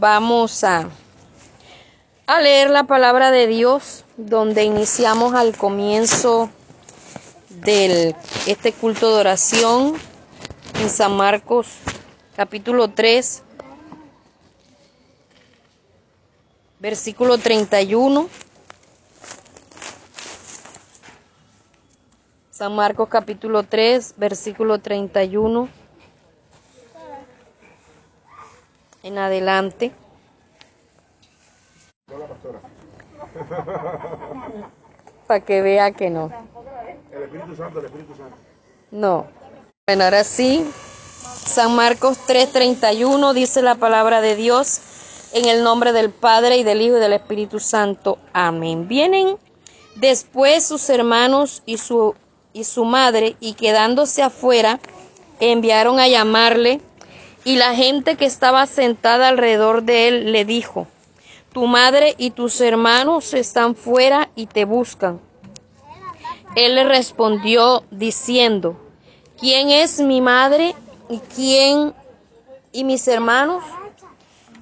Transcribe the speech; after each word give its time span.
Vamos 0.00 0.62
a, 0.62 0.88
a 2.28 2.40
leer 2.40 2.70
la 2.70 2.84
palabra 2.84 3.32
de 3.32 3.48
Dios 3.48 4.04
donde 4.16 4.62
iniciamos 4.62 5.34
al 5.34 5.56
comienzo 5.56 6.50
de 7.48 8.14
este 8.46 8.72
culto 8.72 9.12
de 9.12 9.18
oración 9.18 9.94
en 10.80 10.88
San 10.88 11.16
Marcos 11.16 11.66
capítulo 12.36 12.86
3 12.86 13.42
versículo 16.78 17.36
31 17.36 18.28
San 22.52 22.76
Marcos 22.76 23.08
capítulo 23.08 23.64
3 23.64 24.14
versículo 24.16 24.78
31 24.78 25.68
en 29.02 29.18
adelante. 29.18 29.92
Para 35.26 35.40
que 35.44 35.62
vea 35.62 35.92
que 35.92 36.10
no. 36.10 36.30
El 37.12 37.22
Espíritu 37.24 37.56
Santo, 37.56 37.80
el 37.80 37.86
Espíritu 37.86 38.14
Santo. 38.14 38.36
No. 38.90 39.26
Bueno, 39.86 40.04
ahora 40.04 40.24
sí. 40.24 40.70
San 41.46 41.74
Marcos 41.74 42.18
3:31 42.26 43.32
dice 43.32 43.62
la 43.62 43.74
palabra 43.74 44.20
de 44.20 44.36
Dios 44.36 44.80
en 45.32 45.46
el 45.46 45.62
nombre 45.62 45.92
del 45.92 46.10
Padre 46.10 46.56
y 46.58 46.62
del 46.62 46.80
Hijo 46.82 46.96
y 46.96 47.00
del 47.00 47.12
Espíritu 47.12 47.58
Santo. 47.58 48.18
Amén. 48.32 48.88
Vienen 48.88 49.36
después 49.96 50.64
sus 50.64 50.88
hermanos 50.90 51.62
y 51.66 51.78
su, 51.78 52.14
y 52.52 52.64
su 52.64 52.84
madre 52.84 53.36
y 53.40 53.54
quedándose 53.54 54.22
afuera 54.22 54.78
enviaron 55.40 56.00
a 56.00 56.08
llamarle 56.08 56.80
y 57.48 57.56
la 57.56 57.74
gente 57.74 58.16
que 58.16 58.26
estaba 58.26 58.66
sentada 58.66 59.28
alrededor 59.28 59.82
de 59.82 60.06
él 60.06 60.32
le 60.32 60.44
dijo, 60.44 60.86
Tu 61.54 61.66
madre 61.66 62.14
y 62.18 62.28
tus 62.28 62.60
hermanos 62.60 63.32
están 63.32 63.74
fuera 63.74 64.28
y 64.34 64.44
te 64.44 64.66
buscan. 64.66 65.18
Él 66.56 66.74
le 66.74 66.84
respondió 66.84 67.84
diciendo, 67.90 68.78
¿quién 69.40 69.70
es 69.70 69.98
mi 69.98 70.20
madre 70.20 70.74
y 71.08 71.20
quién 71.34 71.94
y 72.70 72.84
mis 72.84 73.08
hermanos? 73.08 73.64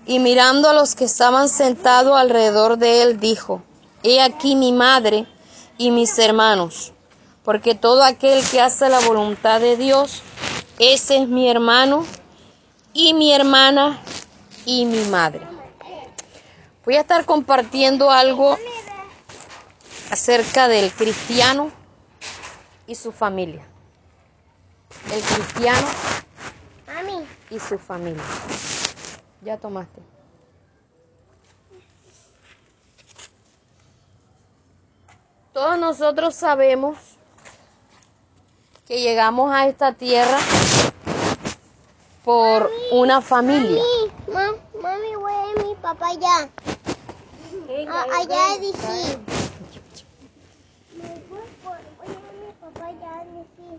Y 0.06 0.20
mirando 0.20 0.70
a 0.70 0.72
los 0.72 0.94
que 0.94 1.06
estaban 1.06 1.48
sentados 1.48 2.16
alrededor 2.16 2.78
de 2.78 3.02
él, 3.02 3.18
dijo, 3.18 3.64
He 4.04 4.20
aquí 4.20 4.54
mi 4.54 4.70
madre 4.70 5.26
y 5.76 5.90
mis 5.90 6.16
hermanos, 6.20 6.92
porque 7.42 7.74
todo 7.74 8.04
aquel 8.04 8.48
que 8.48 8.60
hace 8.60 8.88
la 8.88 9.00
voluntad 9.00 9.60
de 9.60 9.76
Dios, 9.76 10.22
ese 10.78 11.16
es 11.16 11.26
mi 11.26 11.50
hermano 11.50 12.06
y 12.96 13.12
mi 13.12 13.30
hermana 13.30 14.00
y 14.64 14.86
mi 14.86 15.04
madre. 15.10 15.46
Voy 16.86 16.96
a 16.96 17.00
estar 17.00 17.26
compartiendo 17.26 18.10
algo 18.10 18.56
acerca 20.10 20.66
del 20.66 20.90
cristiano 20.90 21.70
y 22.86 22.94
su 22.94 23.12
familia. 23.12 23.66
El 25.12 25.20
cristiano 25.20 25.86
y 27.50 27.60
su 27.60 27.78
familia. 27.78 28.22
Ya 29.42 29.58
tomaste. 29.58 30.00
Todos 35.52 35.78
nosotros 35.78 36.34
sabemos 36.34 36.96
que 38.86 39.00
llegamos 39.00 39.52
a 39.52 39.66
esta 39.66 39.92
tierra 39.92 40.38
por 42.26 42.68
una 42.90 43.20
familia. 43.20 43.80
Mami, 44.34 44.58
mami, 44.82 45.14
voy 45.14 45.32
a 45.32 45.62
mi 45.64 45.74
papá 45.76 46.08
allá. 46.08 46.50
A- 47.88 48.18
allá 48.18 48.58
dije. 48.60 49.18
Voy 50.98 52.08
a 52.08 52.32
mi 52.42 52.52
papá 52.60 52.86
allá 52.86 53.24
dije. 53.30 53.78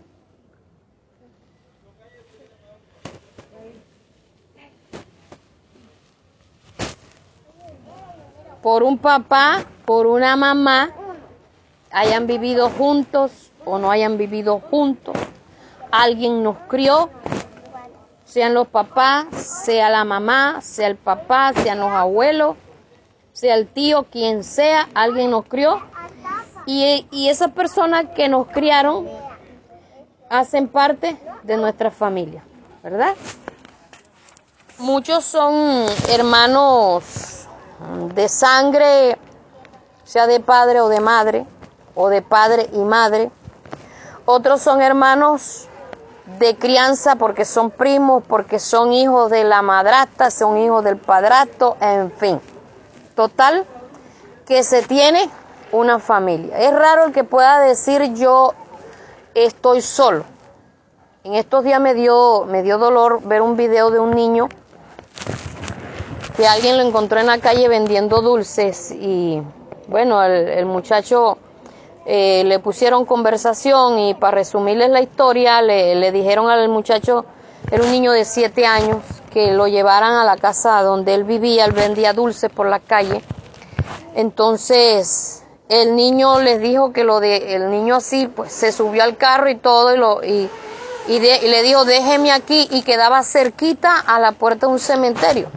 Por 8.62 8.82
un 8.82 8.96
papá, 8.96 9.62
por 9.84 10.06
una 10.06 10.36
mamá, 10.36 10.90
hayan 11.90 12.26
vivido 12.26 12.70
juntos 12.70 13.50
o 13.66 13.78
no 13.78 13.90
hayan 13.90 14.16
vivido 14.16 14.60
juntos. 14.70 15.14
Alguien 15.90 16.42
nos 16.42 16.56
crió, 16.68 17.10
sean 18.28 18.52
los 18.52 18.68
papás, 18.68 19.26
sea 19.32 19.88
la 19.88 20.04
mamá, 20.04 20.60
sea 20.60 20.86
el 20.86 20.96
papá, 20.96 21.52
sean 21.54 21.80
los 21.80 21.90
abuelos, 21.90 22.56
sea 23.32 23.54
el 23.54 23.66
tío, 23.66 24.04
quien 24.04 24.44
sea, 24.44 24.88
alguien 24.94 25.30
nos 25.30 25.46
crió. 25.46 25.80
Y, 26.66 27.06
y 27.10 27.30
esas 27.30 27.52
personas 27.52 28.04
que 28.14 28.28
nos 28.28 28.46
criaron 28.48 29.08
hacen 30.28 30.68
parte 30.68 31.16
de 31.42 31.56
nuestra 31.56 31.90
familia, 31.90 32.44
¿verdad? 32.82 33.14
Muchos 34.76 35.24
son 35.24 35.86
hermanos 36.10 37.46
de 38.14 38.28
sangre, 38.28 39.16
sea 40.04 40.26
de 40.26 40.40
padre 40.40 40.82
o 40.82 40.90
de 40.90 41.00
madre, 41.00 41.46
o 41.94 42.10
de 42.10 42.20
padre 42.20 42.68
y 42.74 42.80
madre. 42.80 43.30
Otros 44.26 44.60
son 44.60 44.82
hermanos 44.82 45.67
de 46.38 46.56
crianza 46.56 47.16
porque 47.16 47.44
son 47.44 47.70
primos, 47.70 48.22
porque 48.26 48.58
son 48.58 48.92
hijos 48.92 49.30
de 49.30 49.44
la 49.44 49.62
madrastra, 49.62 50.30
son 50.30 50.58
hijos 50.58 50.84
del 50.84 50.98
padrastro, 50.98 51.76
en 51.80 52.12
fin. 52.12 52.40
Total, 53.14 53.64
que 54.46 54.62
se 54.62 54.82
tiene 54.82 55.30
una 55.72 55.98
familia. 55.98 56.58
Es 56.58 56.72
raro 56.72 57.06
el 57.06 57.12
que 57.12 57.24
pueda 57.24 57.60
decir 57.60 58.12
yo 58.14 58.52
estoy 59.34 59.80
solo. 59.80 60.24
En 61.24 61.34
estos 61.34 61.64
días 61.64 61.80
me 61.80 61.94
dio, 61.94 62.44
me 62.44 62.62
dio 62.62 62.78
dolor 62.78 63.22
ver 63.22 63.40
un 63.40 63.56
video 63.56 63.90
de 63.90 63.98
un 63.98 64.10
niño 64.10 64.48
que 66.36 66.46
alguien 66.46 66.76
lo 66.76 66.84
encontró 66.84 67.18
en 67.18 67.26
la 67.26 67.38
calle 67.38 67.68
vendiendo 67.68 68.22
dulces 68.22 68.92
y 68.92 69.42
bueno, 69.88 70.22
el, 70.22 70.48
el 70.48 70.66
muchacho 70.66 71.38
eh, 72.10 72.42
le 72.46 72.58
pusieron 72.58 73.04
conversación 73.04 73.98
y 73.98 74.14
para 74.14 74.36
resumirles 74.36 74.88
la 74.88 75.02
historia 75.02 75.60
le, 75.60 75.94
le 75.94 76.10
dijeron 76.10 76.48
al 76.48 76.66
muchacho, 76.70 77.26
era 77.70 77.84
un 77.84 77.92
niño 77.92 78.12
de 78.12 78.24
siete 78.24 78.64
años, 78.64 78.96
que 79.30 79.52
lo 79.52 79.68
llevaran 79.68 80.14
a 80.14 80.24
la 80.24 80.38
casa 80.38 80.80
donde 80.80 81.12
él 81.12 81.24
vivía, 81.24 81.66
él 81.66 81.72
vendía 81.72 82.14
dulces 82.14 82.50
por 82.50 82.66
la 82.66 82.80
calle. 82.80 83.22
Entonces 84.14 85.42
el 85.68 85.96
niño 85.96 86.40
les 86.40 86.62
dijo 86.62 86.94
que 86.94 87.04
lo 87.04 87.20
de, 87.20 87.54
el 87.54 87.70
niño 87.70 87.96
así, 87.96 88.26
pues 88.26 88.54
se 88.54 88.72
subió 88.72 89.04
al 89.04 89.18
carro 89.18 89.50
y 89.50 89.56
todo 89.56 89.94
y, 89.94 89.98
lo, 89.98 90.24
y, 90.24 90.48
y, 91.08 91.18
le 91.18 91.62
dijo 91.62 91.84
déjeme 91.84 92.32
aquí 92.32 92.68
y 92.70 92.84
quedaba 92.84 93.22
cerquita 93.22 94.00
a 94.00 94.18
la 94.18 94.32
puerta 94.32 94.66
de 94.66 94.72
un 94.72 94.78
cementerio. 94.78 95.50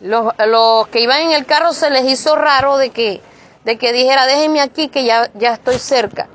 Los, 0.00 0.32
los 0.48 0.88
que 0.88 0.98
iban 1.00 1.20
en 1.20 1.30
el 1.30 1.46
carro 1.46 1.72
se 1.72 1.90
les 1.90 2.06
hizo 2.06 2.34
raro 2.34 2.76
de 2.76 2.90
que, 2.90 3.20
de 3.68 3.76
que 3.76 3.92
dijera, 3.92 4.24
déjenme 4.24 4.62
aquí 4.62 4.88
que 4.88 5.04
ya, 5.04 5.30
ya 5.34 5.52
estoy 5.52 5.78
cerca. 5.78 6.26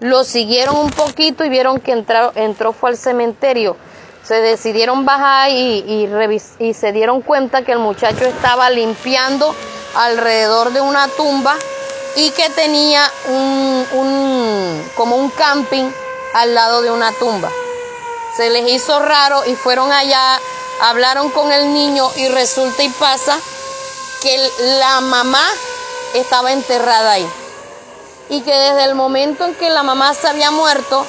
Lo 0.00 0.24
siguieron 0.24 0.74
un 0.74 0.90
poquito 0.90 1.44
y 1.44 1.48
vieron 1.48 1.78
que 1.78 1.92
entró, 1.92 2.32
entró 2.34 2.72
fue 2.72 2.90
al 2.90 2.96
cementerio. 2.96 3.76
Se 4.24 4.40
decidieron 4.40 5.04
bajar 5.04 5.50
y, 5.50 5.84
y, 5.86 6.08
y 6.58 6.74
se 6.74 6.90
dieron 6.90 7.22
cuenta 7.22 7.62
que 7.62 7.70
el 7.70 7.78
muchacho 7.78 8.24
estaba 8.24 8.70
limpiando 8.70 9.54
alrededor 9.94 10.72
de 10.72 10.80
una 10.80 11.06
tumba 11.06 11.54
y 12.16 12.30
que 12.30 12.50
tenía 12.50 13.08
un, 13.28 13.86
un, 13.92 14.90
como 14.96 15.14
un 15.14 15.30
camping 15.30 15.88
al 16.34 16.54
lado 16.56 16.82
de 16.82 16.90
una 16.90 17.12
tumba 17.12 17.52
se 18.36 18.48
les 18.48 18.68
hizo 18.70 18.98
raro 19.00 19.44
y 19.46 19.54
fueron 19.54 19.92
allá, 19.92 20.40
hablaron 20.80 21.30
con 21.30 21.52
el 21.52 21.74
niño 21.74 22.10
y 22.16 22.28
resulta 22.28 22.82
y 22.82 22.88
pasa 22.88 23.38
que 24.22 24.50
la 24.78 25.00
mamá 25.02 25.44
estaba 26.14 26.52
enterrada 26.52 27.12
ahí. 27.12 27.28
Y 28.28 28.42
que 28.42 28.54
desde 28.54 28.84
el 28.84 28.94
momento 28.94 29.44
en 29.44 29.54
que 29.54 29.70
la 29.70 29.82
mamá 29.82 30.14
se 30.14 30.28
había 30.28 30.50
muerto, 30.50 31.04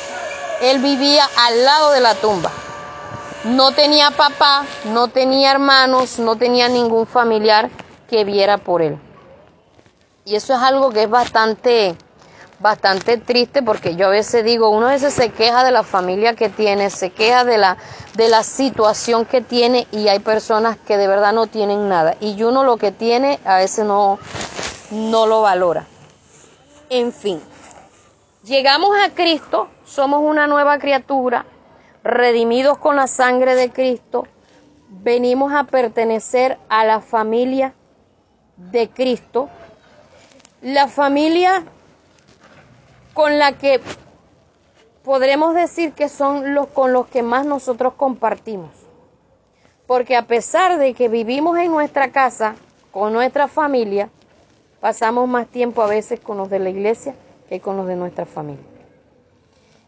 él 0.62 0.80
vivía 0.80 1.28
al 1.38 1.66
lado 1.66 1.92
de 1.92 2.00
la 2.00 2.16
tumba. 2.16 2.52
No 3.44 3.72
tenía 3.72 4.12
papá, 4.12 4.66
no 4.86 5.08
tenía 5.08 5.52
hermanos, 5.52 6.20
no 6.20 6.36
tenía 6.36 6.70
ningún 6.70 7.08
familiar 7.08 7.70
que 8.10 8.24
viera 8.24 8.58
por 8.58 8.82
él. 8.82 9.00
Y 10.26 10.36
eso 10.36 10.54
es 10.54 10.60
algo 10.62 10.92
que 10.92 11.04
es 11.04 11.10
bastante, 11.10 11.96
bastante 12.60 13.18
triste 13.18 13.64
porque 13.64 13.96
yo 13.96 14.06
a 14.06 14.10
veces 14.12 14.46
digo, 14.46 14.70
uno 14.70 14.88
a 14.88 14.92
veces 14.92 15.16
se 15.16 15.30
queja 15.30 15.64
de 15.64 15.72
la 15.72 15.82
familia 15.82 16.36
que 16.36 16.50
tiene, 16.50 16.92
se 16.92 17.10
queja 17.10 17.44
de 17.44 17.58
la, 17.58 17.78
de 18.14 18.30
la 18.30 18.44
situación 18.44 19.26
que 19.26 19.42
tiene 19.42 19.88
y 19.92 20.08
hay 20.10 20.20
personas 20.20 20.78
que 20.78 20.98
de 20.98 21.08
verdad 21.08 21.34
no 21.34 21.48
tienen 21.48 21.90
nada. 21.90 22.16
Y 22.20 22.44
uno 22.44 22.64
lo 22.64 22.78
que 22.78 22.92
tiene 22.92 23.40
a 23.46 23.58
veces 23.58 23.86
no, 23.86 24.20
no 24.92 25.26
lo 25.26 25.42
valora. 25.42 25.86
En 26.90 27.14
fin, 27.14 27.42
llegamos 28.44 28.92
a 28.98 29.14
Cristo, 29.14 29.70
somos 29.86 30.22
una 30.22 30.48
nueva 30.48 30.78
criatura, 30.78 31.46
redimidos 32.04 32.78
con 32.78 32.96
la 32.96 33.08
sangre 33.08 33.56
de 33.56 33.72
Cristo, 33.72 34.28
venimos 34.90 35.54
a 35.54 35.64
pertenecer 35.64 36.58
a 36.68 36.86
la 36.86 37.00
familia 37.00 37.74
de 38.58 38.90
Cristo, 38.90 39.50
la 40.62 40.88
familia 40.88 41.64
con 43.14 43.40
la 43.40 43.58
que 43.58 43.82
podremos 45.04 45.56
decir 45.56 45.94
que 45.94 46.10
son 46.10 46.54
los 46.54 46.68
con 46.68 46.94
los 46.94 47.08
que 47.08 47.24
más 47.24 47.46
nosotros 47.46 47.94
compartimos. 47.94 48.72
Porque 49.88 50.16
a 50.16 50.28
pesar 50.28 50.78
de 50.78 50.94
que 50.94 51.10
vivimos 51.10 51.58
en 51.58 51.72
nuestra 51.72 52.12
casa, 52.12 52.56
con 52.92 53.14
nuestra 53.14 53.48
familia, 53.48 54.10
pasamos 54.82 55.30
más 55.30 55.48
tiempo 55.48 55.82
a 55.82 55.88
veces 55.88 56.20
con 56.20 56.38
los 56.38 56.50
de 56.50 56.60
la 56.60 56.70
iglesia 56.70 57.16
que 57.48 57.62
con 57.62 57.78
los 57.78 57.88
de 57.88 57.96
nuestra 57.96 58.26
familia. 58.26 58.66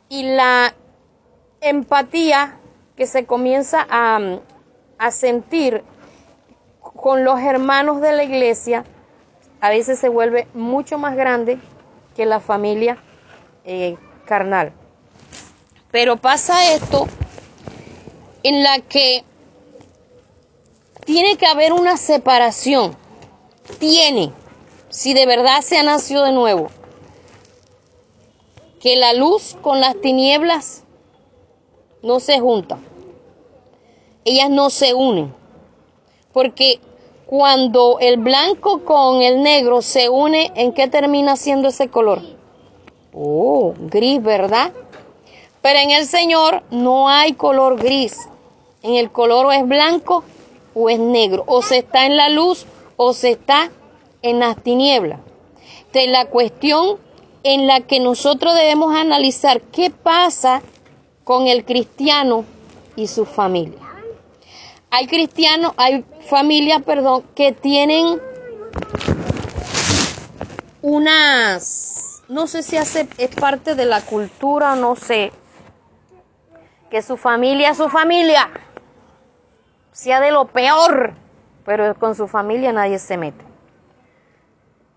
Y 0.08 0.24
la 0.24 0.74
empatía 1.60 2.60
que 2.96 3.08
se 3.08 3.26
comienza 3.26 3.86
a, 3.90 4.40
a 4.98 5.12
sentir 5.12 5.84
con 6.80 7.26
los 7.26 7.40
hermanos 7.42 8.00
de 8.00 8.14
la 8.14 8.24
iglesia 8.24 8.86
a 9.60 9.70
veces 9.70 9.98
se 9.98 10.10
vuelve 10.10 10.48
mucho 10.54 10.98
más 10.98 11.16
grande 11.16 11.58
que 12.16 12.26
la 12.26 12.40
familia 12.40 12.98
eh, 13.64 13.96
carnal. 14.26 14.74
Pero 15.90 16.18
pasa 16.18 16.74
esto 16.74 17.08
en 18.44 18.62
la 18.62 18.80
que 18.80 19.24
tiene 21.06 21.38
que 21.38 21.46
haber 21.46 21.72
una 21.72 21.96
separación. 21.98 22.96
Tiene, 23.80 24.34
si 24.94 25.16
de 25.16 25.26
verdad 25.26 25.62
se 25.62 25.80
ha 25.80 25.84
nacido 25.84 26.24
de 26.24 26.32
nuevo, 26.32 26.68
que 28.80 28.96
la 28.96 29.14
luz 29.14 29.58
con 29.64 29.82
las 29.82 30.00
tinieblas 30.00 30.84
no 32.04 32.20
se 32.20 32.40
juntan. 32.40 32.86
Ellas 34.24 34.52
no 34.52 34.70
se 34.70 34.94
unen. 34.94 35.34
Porque 36.32 36.80
cuando 37.26 37.98
el 38.02 38.18
blanco 38.18 38.86
con 38.86 39.24
el 39.24 39.42
negro 39.42 39.82
se 39.82 40.10
une, 40.10 40.52
¿en 40.54 40.74
qué 40.74 40.88
termina 40.88 41.38
siendo 41.38 41.70
ese 41.70 41.88
color? 41.88 42.22
Oh, 43.14 43.74
gris, 43.80 44.22
¿verdad? 44.22 44.74
Pero 45.64 45.80
en 45.80 45.90
el 45.90 46.06
Señor 46.06 46.62
no 46.70 47.10
hay 47.10 47.34
color 47.34 47.82
gris. 47.82 48.16
En 48.84 48.94
el 48.94 49.12
color 49.12 49.48
o 49.48 49.52
es 49.52 49.68
blanco 49.68 50.24
o 50.76 50.88
es 50.92 51.00
negro. 51.00 51.46
O 51.48 51.64
se 51.64 51.80
está 51.80 52.06
en 52.06 52.16
la 52.16 52.30
luz 52.30 52.68
o 52.96 53.14
se 53.14 53.32
está 53.32 53.72
en 54.24 54.40
las 54.40 54.58
tinieblas. 54.62 55.20
De 55.92 56.08
la 56.08 56.26
cuestión 56.26 56.98
en 57.44 57.68
la 57.68 57.82
que 57.82 58.00
nosotros 58.00 58.56
debemos 58.56 58.96
analizar 58.96 59.62
qué 59.62 59.92
pasa 59.92 60.62
con 61.24 61.48
el 61.48 61.64
cristiano 61.66 62.46
y 62.96 63.08
su 63.08 63.26
familia. 63.26 63.80
Hay 64.90 65.08
cristianos, 65.08 65.74
hay 65.78 66.04
familias, 66.28 66.82
perdón, 66.84 67.24
que 67.36 67.52
tienen 67.52 68.22
unas, 70.82 72.24
no 72.28 72.48
sé 72.48 72.64
si 72.64 72.78
hace, 72.78 73.08
es 73.18 73.30
parte 73.36 73.76
de 73.76 73.86
la 73.86 74.02
cultura, 74.02 74.76
no 74.76 74.96
sé, 74.96 75.32
que 76.90 77.02
su 77.02 77.18
familia 77.18 77.74
su 77.74 77.90
familia, 77.90 78.50
sea 79.92 80.22
de 80.22 80.32
lo 80.32 80.46
peor, 80.46 81.16
pero 81.66 81.96
con 81.96 82.16
su 82.16 82.28
familia 82.28 82.72
nadie 82.72 83.00
se 83.00 83.18
mete. 83.18 83.53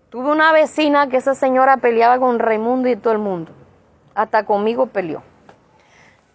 Tuve 0.09 0.31
una 0.31 0.53
vecina 0.53 1.09
que 1.09 1.17
esa 1.17 1.35
señora 1.35 1.77
peleaba 1.77 2.17
con 2.17 2.39
Raimundo 2.39 2.87
y 2.87 2.95
todo 2.95 3.11
el 3.11 3.19
mundo. 3.19 3.51
Hasta 4.15 4.45
conmigo 4.45 4.87
peleó. 4.87 5.21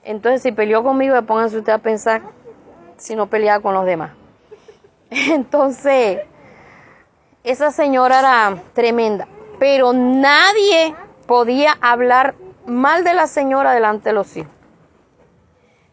Entonces, 0.04 0.42
si 0.42 0.52
peleó 0.52 0.82
conmigo, 0.82 1.20
pónganse 1.22 1.58
usted 1.58 1.72
a 1.72 1.78
pensar 1.78 2.20
si 2.98 3.16
no 3.16 3.28
peleaba 3.28 3.62
con 3.62 3.72
los 3.72 3.86
demás. 3.86 4.10
Entonces, 5.10 6.20
esa 7.44 7.70
señora 7.70 8.18
era 8.18 8.62
tremenda, 8.74 9.26
pero 9.58 9.94
nadie 9.94 10.94
podía 11.26 11.78
hablar 11.80 12.34
mal 12.66 13.04
de 13.04 13.14
la 13.14 13.26
señora 13.26 13.72
delante 13.72 14.10
de 14.10 14.14
los 14.14 14.36
hijos. 14.36 14.52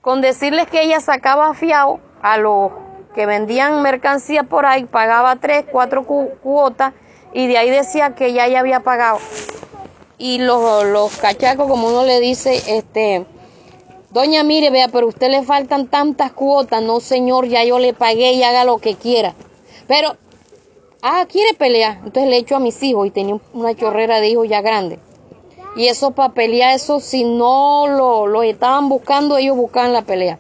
Con 0.02 0.20
decirles 0.20 0.68
que 0.68 0.82
ella 0.82 1.00
sacaba 1.00 1.54
fiado 1.54 2.02
a 2.22 2.38
los 2.38 2.72
que 3.16 3.26
vendían 3.26 3.82
mercancía 3.82 4.44
por 4.44 4.66
ahí, 4.66 4.84
pagaba 4.84 5.38
tres, 5.38 5.66
cuatro 5.72 6.04
cuotas 6.04 6.94
y 7.34 7.48
de 7.48 7.58
ahí 7.58 7.70
decía 7.70 8.16
que 8.16 8.34
ya 8.34 8.48
ya 8.48 8.60
había 8.60 8.82
pagado. 8.82 9.20
Y 10.18 10.40
los, 10.40 10.86
los 10.86 11.16
cachacos, 11.18 11.68
como 11.68 11.88
uno 11.88 12.06
le 12.06 12.20
dice, 12.20 12.62
este, 12.68 13.26
doña 14.10 14.44
mire, 14.44 14.70
vea, 14.70 14.90
pero 14.90 15.06
a 15.06 15.10
usted 15.10 15.30
le 15.30 15.44
faltan 15.44 15.88
tantas 15.88 16.32
cuotas, 16.34 16.82
no 16.84 17.00
señor, 17.00 17.48
ya 17.48 17.64
yo 17.64 17.80
le 17.80 17.94
pagué 17.94 18.34
y 18.34 18.44
haga 18.44 18.66
lo 18.66 18.80
que 18.80 18.96
quiera. 18.96 19.36
Pero, 19.88 20.18
ah, 21.02 21.26
quiere 21.30 21.54
pelear, 21.54 22.00
entonces 22.04 22.30
le 22.30 22.38
echo 22.38 22.56
a 22.56 22.60
mis 22.60 22.82
hijos 22.84 23.08
y 23.08 23.12
tenía 23.12 23.40
una 23.54 23.76
chorrera 23.76 24.20
de 24.20 24.30
hijos 24.30 24.50
ya 24.50 24.62
grande. 24.62 25.00
Y 25.76 25.88
eso 25.88 26.12
para 26.12 26.34
pelear, 26.34 26.76
eso 26.76 27.00
si 27.00 27.24
no 27.24 27.88
lo, 27.88 28.28
lo 28.28 28.44
estaban 28.44 28.90
buscando, 28.90 29.38
ellos 29.38 29.56
buscaban 29.56 29.94
la 29.94 30.02
pelea. 30.02 30.40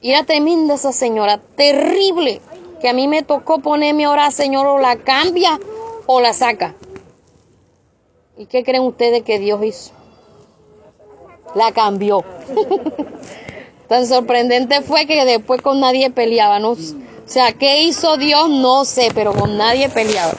Y 0.00 0.10
era 0.10 0.24
tremenda 0.24 0.74
esa 0.74 0.92
señora, 0.92 1.40
terrible 1.56 2.40
que 2.84 2.90
a 2.90 2.92
mí 2.92 3.08
me 3.08 3.22
tocó 3.22 3.60
ponerme 3.60 4.04
ahora, 4.04 4.30
Señor, 4.30 4.66
o 4.66 4.78
la 4.78 4.96
cambia 4.96 5.58
o 6.04 6.20
la 6.20 6.34
saca. 6.34 6.74
¿Y 8.36 8.44
qué 8.44 8.62
creen 8.62 8.82
ustedes 8.82 9.22
que 9.22 9.38
Dios 9.38 9.64
hizo? 9.64 9.92
La 11.54 11.72
cambió. 11.72 12.22
Tan 13.88 14.06
sorprendente 14.06 14.82
fue 14.82 15.06
que 15.06 15.24
después 15.24 15.62
con 15.62 15.80
nadie 15.80 16.10
peleaba. 16.10 16.58
O 16.58 16.76
sea, 17.24 17.52
¿qué 17.52 17.84
hizo 17.84 18.18
Dios? 18.18 18.50
No 18.50 18.84
sé, 18.84 19.08
pero 19.14 19.32
con 19.32 19.56
nadie 19.56 19.88
peleaba. 19.88 20.34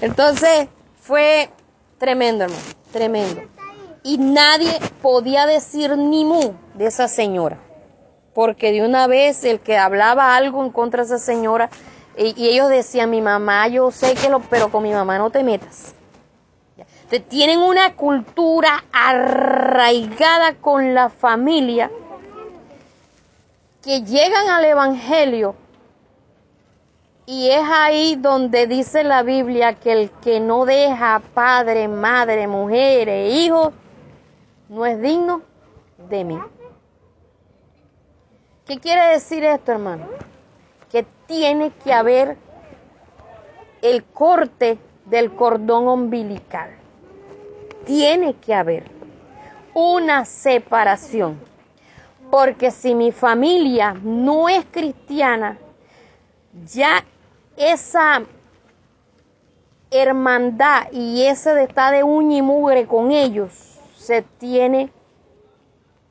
Entonces 0.00 0.68
fue 1.00 1.50
tremendo, 1.98 2.44
hermano, 2.44 2.62
tremendo. 2.92 3.42
Y 4.04 4.18
nadie 4.18 4.78
podía 5.02 5.44
decir 5.46 5.98
ni 5.98 6.24
mu 6.24 6.52
de 6.74 6.86
esa 6.86 7.08
señora 7.08 7.58
porque 8.38 8.70
de 8.70 8.86
una 8.86 9.08
vez 9.08 9.42
el 9.42 9.58
que 9.58 9.76
hablaba 9.76 10.36
algo 10.36 10.64
en 10.64 10.70
contra 10.70 11.02
de 11.02 11.06
esa 11.06 11.18
señora, 11.18 11.70
y, 12.16 12.48
ellos 12.48 12.68
decían, 12.68 13.10
mi 13.10 13.20
mamá, 13.20 13.66
yo 13.66 13.90
sé 13.90 14.14
que 14.14 14.28
lo, 14.28 14.38
pero 14.38 14.70
con 14.70 14.84
mi 14.84 14.92
mamá 14.92 15.18
no 15.18 15.30
te 15.30 15.42
metas. 15.42 15.92
tienen 17.26 17.58
una 17.58 17.96
cultura 17.96 18.84
arraigada 18.92 20.54
con 20.54 20.94
la 20.94 21.08
familia 21.08 21.90
que 23.82 24.02
llegan 24.02 24.48
al 24.50 24.66
Evangelio 24.66 25.56
y 27.26 27.50
es 27.50 27.64
ahí 27.68 28.14
donde 28.14 28.68
dice 28.68 29.02
la 29.02 29.24
Biblia 29.24 29.72
que 29.72 29.90
el 29.90 30.10
que 30.22 30.38
no 30.38 30.64
deja 30.64 31.20
padre, 31.34 31.88
madre, 31.88 32.46
mujer 32.46 33.08
e 33.08 33.30
hijos 33.30 33.74
no 34.68 34.86
es 34.86 35.02
digno 35.02 35.42
de 36.08 36.22
mí. 36.22 36.38
¿Qué 38.68 38.78
quiere 38.80 39.12
decir 39.14 39.44
esto, 39.44 39.72
hermano? 39.72 40.04
Que 40.92 41.06
tiene 41.26 41.70
que 41.82 41.90
haber 41.90 42.36
el 43.80 44.04
corte 44.04 44.76
del 45.06 45.34
cordón 45.34 45.88
umbilical. 45.88 46.72
Tiene 47.86 48.34
que 48.34 48.52
haber 48.52 48.90
una 49.72 50.26
separación. 50.26 51.40
Porque 52.30 52.70
si 52.70 52.94
mi 52.94 53.10
familia 53.10 53.96
no 54.02 54.50
es 54.50 54.66
cristiana, 54.70 55.56
ya 56.66 57.02
esa 57.56 58.22
hermandad 59.90 60.92
y 60.92 61.22
ese 61.22 61.54
de 61.54 61.62
estar 61.62 61.94
de 61.94 62.04
uña 62.04 62.36
y 62.36 62.42
mugre 62.42 62.86
con 62.86 63.12
ellos 63.12 63.80
se 63.96 64.20
tiene 64.20 64.92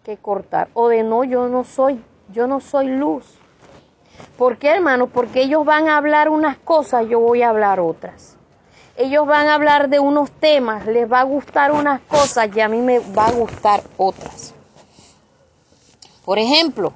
que 0.04 0.18
cortar. 0.18 0.70
O 0.74 0.88
de 0.90 1.04
no, 1.04 1.24
yo 1.24 1.50
no 1.50 1.64
soy 1.64 2.02
yo 2.34 2.48
no 2.48 2.60
soy 2.60 2.88
luz. 2.88 3.26
¿Por 4.38 4.58
qué, 4.58 4.70
hermano? 4.70 5.08
Porque 5.08 5.44
ellos 5.44 5.66
van 5.66 5.88
a 5.88 5.98
hablar 5.98 6.30
unas 6.30 6.58
cosas, 6.58 7.08
yo 7.10 7.20
voy 7.20 7.42
a 7.42 7.50
hablar 7.50 7.80
otras. 7.80 8.36
Ellos 8.96 9.28
van 9.28 9.48
a 9.48 9.56
hablar 9.56 9.90
de 9.90 10.00
unos 10.00 10.32
temas, 10.32 10.88
les 10.88 11.12
va 11.12 11.22
a 11.22 11.24
gustar 11.24 11.72
unas 11.72 12.02
cosas 12.02 12.50
y 12.56 12.62
a 12.62 12.68
mí 12.68 12.82
me 12.82 13.00
va 13.00 13.28
a 13.28 13.32
gustar 13.32 13.82
otras. 13.98 14.54
Por 16.26 16.40
ejemplo, 16.40 16.94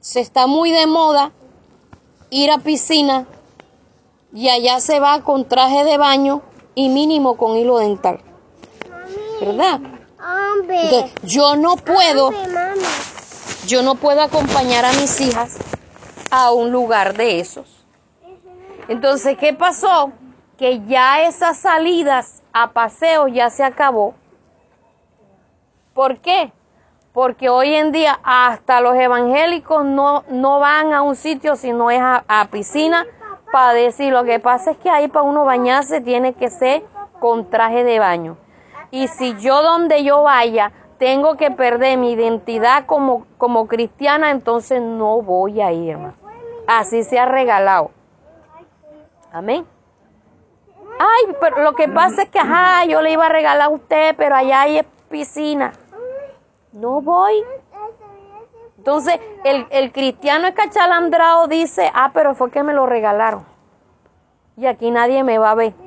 se 0.00 0.20
está 0.20 0.46
muy 0.46 0.70
de 0.70 0.86
moda 0.86 1.32
ir 2.30 2.50
a 2.50 2.58
piscina 2.58 3.26
y 4.32 4.48
allá 4.48 4.80
se 4.80 5.00
va 5.00 5.22
con 5.22 5.48
traje 5.48 5.84
de 5.84 5.96
baño 5.96 6.42
y 6.74 6.88
mínimo 6.88 7.36
con 7.36 7.56
hilo 7.56 7.78
dental. 7.78 8.20
¿Verdad? 9.40 9.80
Yo 11.22 11.56
no 11.56 11.76
puedo, 11.76 12.30
yo 13.66 13.82
no 13.82 13.94
puedo 13.96 14.22
acompañar 14.22 14.84
a 14.84 14.92
mis 14.92 15.20
hijas 15.20 15.56
a 16.30 16.52
un 16.52 16.72
lugar 16.72 17.14
de 17.16 17.40
esos. 17.40 17.84
Entonces, 18.88 19.36
¿qué 19.38 19.52
pasó? 19.54 20.12
Que 20.58 20.84
ya 20.86 21.22
esas 21.22 21.58
salidas 21.58 22.42
a 22.52 22.72
paseo 22.72 23.28
ya 23.28 23.50
se 23.50 23.64
acabó. 23.64 24.14
¿Por 25.94 26.18
qué? 26.18 26.52
Porque 27.12 27.48
hoy 27.48 27.74
en 27.74 27.92
día 27.92 28.18
hasta 28.24 28.80
los 28.80 28.96
evangélicos 28.96 29.84
no, 29.84 30.24
no 30.28 30.58
van 30.58 30.92
a 30.92 31.02
un 31.02 31.16
sitio 31.16 31.56
si 31.56 31.72
no 31.72 31.90
es 31.90 32.00
a, 32.00 32.24
a 32.28 32.46
piscina 32.46 33.06
para 33.52 33.72
decir. 33.72 34.12
Lo 34.12 34.24
que 34.24 34.40
pasa 34.40 34.72
es 34.72 34.78
que 34.78 34.90
ahí 34.90 35.08
para 35.08 35.24
uno 35.24 35.44
bañarse 35.44 36.00
tiene 36.00 36.34
que 36.34 36.50
ser 36.50 36.82
con 37.20 37.48
traje 37.48 37.84
de 37.84 37.98
baño. 38.00 38.36
Y 38.94 39.08
si 39.08 39.34
yo 39.40 39.60
donde 39.64 40.04
yo 40.04 40.22
vaya 40.22 40.70
tengo 40.98 41.36
que 41.36 41.50
perder 41.50 41.98
mi 41.98 42.12
identidad 42.12 42.86
como, 42.86 43.26
como 43.38 43.66
cristiana, 43.66 44.30
entonces 44.30 44.80
no 44.80 45.20
voy 45.20 45.60
a 45.60 45.72
ir. 45.72 45.98
Así 46.68 47.02
se 47.02 47.18
ha 47.18 47.26
regalado. 47.26 47.90
Amén. 49.32 49.66
Ay, 51.00 51.34
pero 51.40 51.64
lo 51.64 51.74
que 51.74 51.88
pasa 51.88 52.22
es 52.22 52.28
que, 52.28 52.38
ajá, 52.38 52.84
yo 52.84 53.02
le 53.02 53.10
iba 53.10 53.26
a 53.26 53.30
regalar 53.30 53.62
a 53.62 53.68
usted, 53.70 54.14
pero 54.16 54.36
allá 54.36 54.60
hay 54.60 54.86
piscina. 55.10 55.72
No 56.70 57.00
voy. 57.00 57.42
Entonces, 58.78 59.18
el, 59.42 59.66
el 59.70 59.90
cristiano 59.90 60.46
escachalandrado 60.46 61.48
dice, 61.48 61.90
ah, 61.92 62.12
pero 62.14 62.36
fue 62.36 62.52
que 62.52 62.62
me 62.62 62.72
lo 62.72 62.86
regalaron. 62.86 63.44
Y 64.56 64.66
aquí 64.66 64.92
nadie 64.92 65.24
me 65.24 65.38
va 65.38 65.50
a 65.50 65.54
ver. 65.56 65.83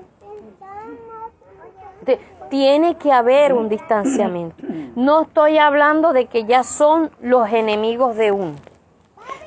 Tiene 2.50 2.96
que 2.96 3.12
haber 3.12 3.54
un 3.54 3.70
distanciamiento. 3.70 4.64
No 4.96 5.24
estoy 5.24 5.58
hablando 5.58 6.14
de 6.14 6.28
que 6.28 6.46
ya 6.46 6.64
son 6.64 7.12
los 7.22 7.52
enemigos 7.52 8.16
de 8.16 8.32
uno. 8.32 8.56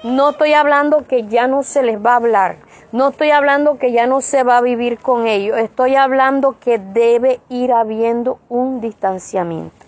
No 0.02 0.30
estoy 0.30 0.54
hablando 0.54 1.06
que 1.06 1.26
ya 1.26 1.46
no 1.46 1.62
se 1.62 1.82
les 1.82 1.98
va 2.04 2.12
a 2.12 2.16
hablar. 2.16 2.56
No 2.92 3.08
estoy 3.08 3.30
hablando 3.30 3.78
que 3.78 3.92
ya 3.92 4.06
no 4.06 4.20
se 4.20 4.42
va 4.42 4.58
a 4.58 4.62
vivir 4.62 4.98
con 4.98 5.26
ellos. 5.26 5.58
Estoy 5.58 5.94
hablando 5.94 6.58
que 6.58 6.78
debe 6.78 7.40
ir 7.48 7.72
habiendo 7.72 8.38
un 8.48 8.80
distanciamiento. 8.80 9.86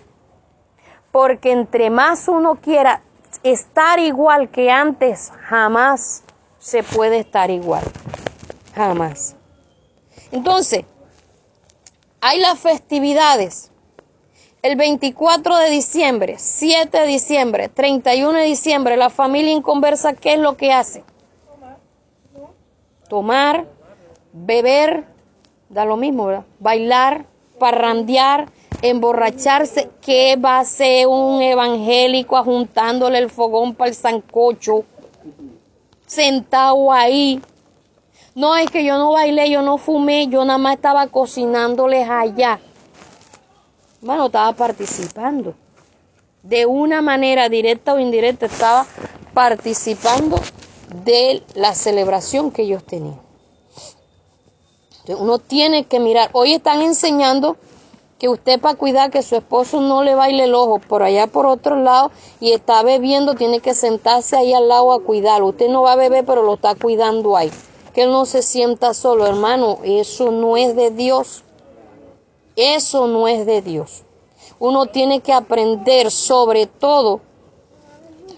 Porque 1.11 1.51
entre 1.51 1.89
más 1.89 2.27
uno 2.27 2.55
quiera 2.55 3.01
estar 3.43 3.99
igual 3.99 4.49
que 4.49 4.71
antes, 4.71 5.31
jamás 5.41 6.23
se 6.59 6.81
puede 6.83 7.19
estar 7.19 7.51
igual. 7.51 7.83
Jamás. 8.73 9.35
Entonces, 10.31 10.85
hay 12.23 12.39
las 12.39 12.57
festividades. 12.57 13.69
El 14.61 14.77
24 14.77 15.57
de 15.57 15.69
diciembre, 15.69 16.35
7 16.37 16.99
de 16.99 17.05
diciembre, 17.05 17.67
31 17.67 18.31
de 18.39 18.45
diciembre, 18.45 18.95
la 18.95 19.09
familia 19.09 19.51
inconversa, 19.51 20.13
¿qué 20.13 20.35
es 20.35 20.39
lo 20.39 20.55
que 20.55 20.71
hace? 20.71 21.03
Tomar, 23.09 23.65
beber, 24.31 25.03
da 25.67 25.83
lo 25.83 25.97
mismo, 25.97 26.27
¿verdad? 26.27 26.45
Bailar, 26.59 27.25
parrandear, 27.59 28.47
emborracharse. 28.81 29.89
¿Qué 29.99 30.37
va 30.37 30.59
a 30.59 30.65
ser 30.65 31.07
un 31.07 31.41
evangélico 31.41 32.37
ajuntándole 32.37 33.17
el 33.17 33.29
fogón 33.29 33.75
para 33.75 33.89
el 33.89 33.95
sancocho? 33.95 34.85
Sentado 36.07 36.89
ahí, 36.89 37.41
no, 38.35 38.55
es 38.55 38.71
que 38.71 38.83
yo 38.83 38.97
no 38.97 39.11
bailé, 39.11 39.51
yo 39.51 39.61
no 39.61 39.77
fumé, 39.77 40.27
yo 40.27 40.43
nada 40.43 40.57
más 40.57 40.75
estaba 40.75 41.05
cocinándoles 41.07 42.09
allá. 42.09 42.59
Bueno, 44.01 44.25
estaba 44.25 44.51
participando. 44.53 45.53
De 46.41 46.65
una 46.65 47.01
manera 47.03 47.47
directa 47.47 47.93
o 47.93 47.99
indirecta 47.99 48.47
estaba 48.47 48.87
participando 49.35 50.37
de 51.05 51.43
la 51.53 51.75
celebración 51.75 52.49
que 52.49 52.63
ellos 52.63 52.83
tenían. 52.83 53.21
Entonces 55.01 55.17
uno 55.19 55.37
tiene 55.37 55.85
que 55.85 55.99
mirar. 55.99 56.31
Hoy 56.33 56.53
están 56.53 56.81
enseñando 56.81 57.55
que 58.17 58.29
usted 58.29 58.59
para 58.59 58.75
cuidar 58.75 59.11
que 59.11 59.21
su 59.21 59.35
esposo 59.35 59.79
no 59.79 60.01
le 60.01 60.15
baile 60.15 60.45
el 60.45 60.55
ojo 60.55 60.79
por 60.79 61.03
allá 61.03 61.27
por 61.27 61.45
otro 61.45 61.75
lado 61.75 62.11
y 62.39 62.53
está 62.53 62.81
bebiendo, 62.81 63.35
tiene 63.35 63.59
que 63.59 63.75
sentarse 63.75 64.35
ahí 64.35 64.53
al 64.53 64.67
lado 64.67 64.91
a 64.91 65.03
cuidarlo. 65.03 65.47
Usted 65.47 65.69
no 65.69 65.83
va 65.83 65.91
a 65.91 65.97
beber, 65.97 66.25
pero 66.25 66.41
lo 66.41 66.55
está 66.55 66.73
cuidando 66.73 67.37
ahí 67.37 67.51
que 67.93 68.03
él 68.03 68.11
no 68.11 68.25
se 68.25 68.41
sienta 68.41 68.93
solo, 68.93 69.25
hermano, 69.27 69.79
eso 69.83 70.31
no 70.31 70.57
es 70.57 70.75
de 70.75 70.91
Dios. 70.91 71.43
Eso 72.55 73.07
no 73.07 73.27
es 73.27 73.45
de 73.45 73.61
Dios. 73.61 74.03
Uno 74.59 74.85
tiene 74.87 75.21
que 75.21 75.33
aprender 75.33 76.11
sobre 76.11 76.67
todo 76.67 77.21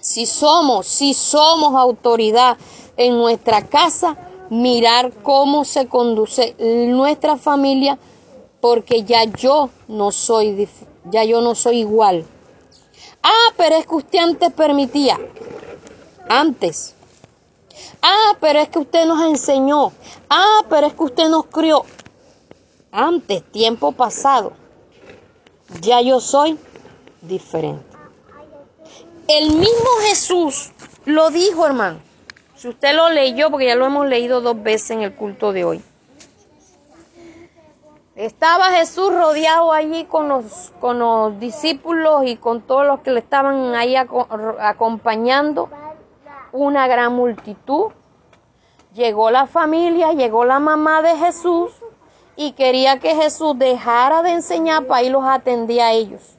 si 0.01 0.25
somos, 0.25 0.87
si 0.87 1.13
somos 1.13 1.73
autoridad 1.75 2.57
en 2.97 3.17
nuestra 3.17 3.67
casa, 3.67 4.17
mirar 4.49 5.11
cómo 5.23 5.65
se 5.65 5.87
conduce 5.87 6.55
nuestra 6.59 7.37
familia, 7.37 7.97
porque 8.61 9.03
ya 9.03 9.23
yo 9.25 9.69
no 9.87 10.11
soy, 10.11 10.69
ya 11.11 11.23
yo 11.23 11.41
no 11.41 11.55
soy 11.55 11.79
igual. 11.79 12.25
Ah, 13.23 13.53
pero 13.57 13.75
es 13.75 13.87
que 13.87 13.95
usted 13.95 14.19
antes 14.19 14.53
permitía. 14.53 15.19
Antes. 16.29 16.94
Ah, 18.07 18.37
pero 18.39 18.59
es 18.59 18.69
que 18.69 18.77
usted 18.77 19.07
nos 19.07 19.19
enseñó. 19.25 19.91
Ah, 20.29 20.59
pero 20.69 20.85
es 20.85 20.93
que 20.93 21.03
usted 21.05 21.27
nos 21.27 21.47
crió. 21.47 21.83
Antes, 22.91 23.43
tiempo 23.51 23.93
pasado, 23.93 24.53
ya 25.81 26.01
yo 26.01 26.19
soy 26.19 26.59
diferente. 27.23 27.83
El 29.27 29.55
mismo 29.55 29.89
Jesús 30.07 30.69
lo 31.05 31.31
dijo, 31.31 31.65
hermano. 31.65 31.97
Si 32.55 32.67
usted 32.67 32.95
lo 32.95 33.09
leyó, 33.09 33.49
porque 33.49 33.65
ya 33.65 33.75
lo 33.75 33.87
hemos 33.87 34.05
leído 34.05 34.39
dos 34.39 34.61
veces 34.61 34.91
en 34.91 35.01
el 35.01 35.15
culto 35.15 35.51
de 35.51 35.65
hoy. 35.65 35.81
Estaba 38.15 38.65
Jesús 38.65 39.11
rodeado 39.11 39.73
allí 39.73 40.05
con 40.05 40.29
los, 40.29 40.71
con 40.79 40.99
los 40.99 41.39
discípulos 41.39 42.21
y 42.27 42.35
con 42.35 42.61
todos 42.61 42.85
los 42.85 42.99
que 42.99 43.09
le 43.09 43.19
estaban 43.19 43.73
ahí 43.73 43.95
acompañando 43.95 45.69
una 46.55 46.87
gran 46.87 47.13
multitud. 47.13 47.91
Llegó 48.93 49.29
la 49.29 49.45
familia, 49.45 50.13
llegó 50.13 50.45
la 50.45 50.59
mamá 50.59 51.01
de 51.01 51.17
Jesús 51.17 51.71
y 52.35 52.53
quería 52.53 52.99
que 52.99 53.15
Jesús 53.15 53.57
dejara 53.57 54.21
de 54.21 54.31
enseñar 54.31 54.85
para 54.85 55.07
los 55.09 55.23
atendía 55.25 55.87
a 55.87 55.91
ellos. 55.91 56.37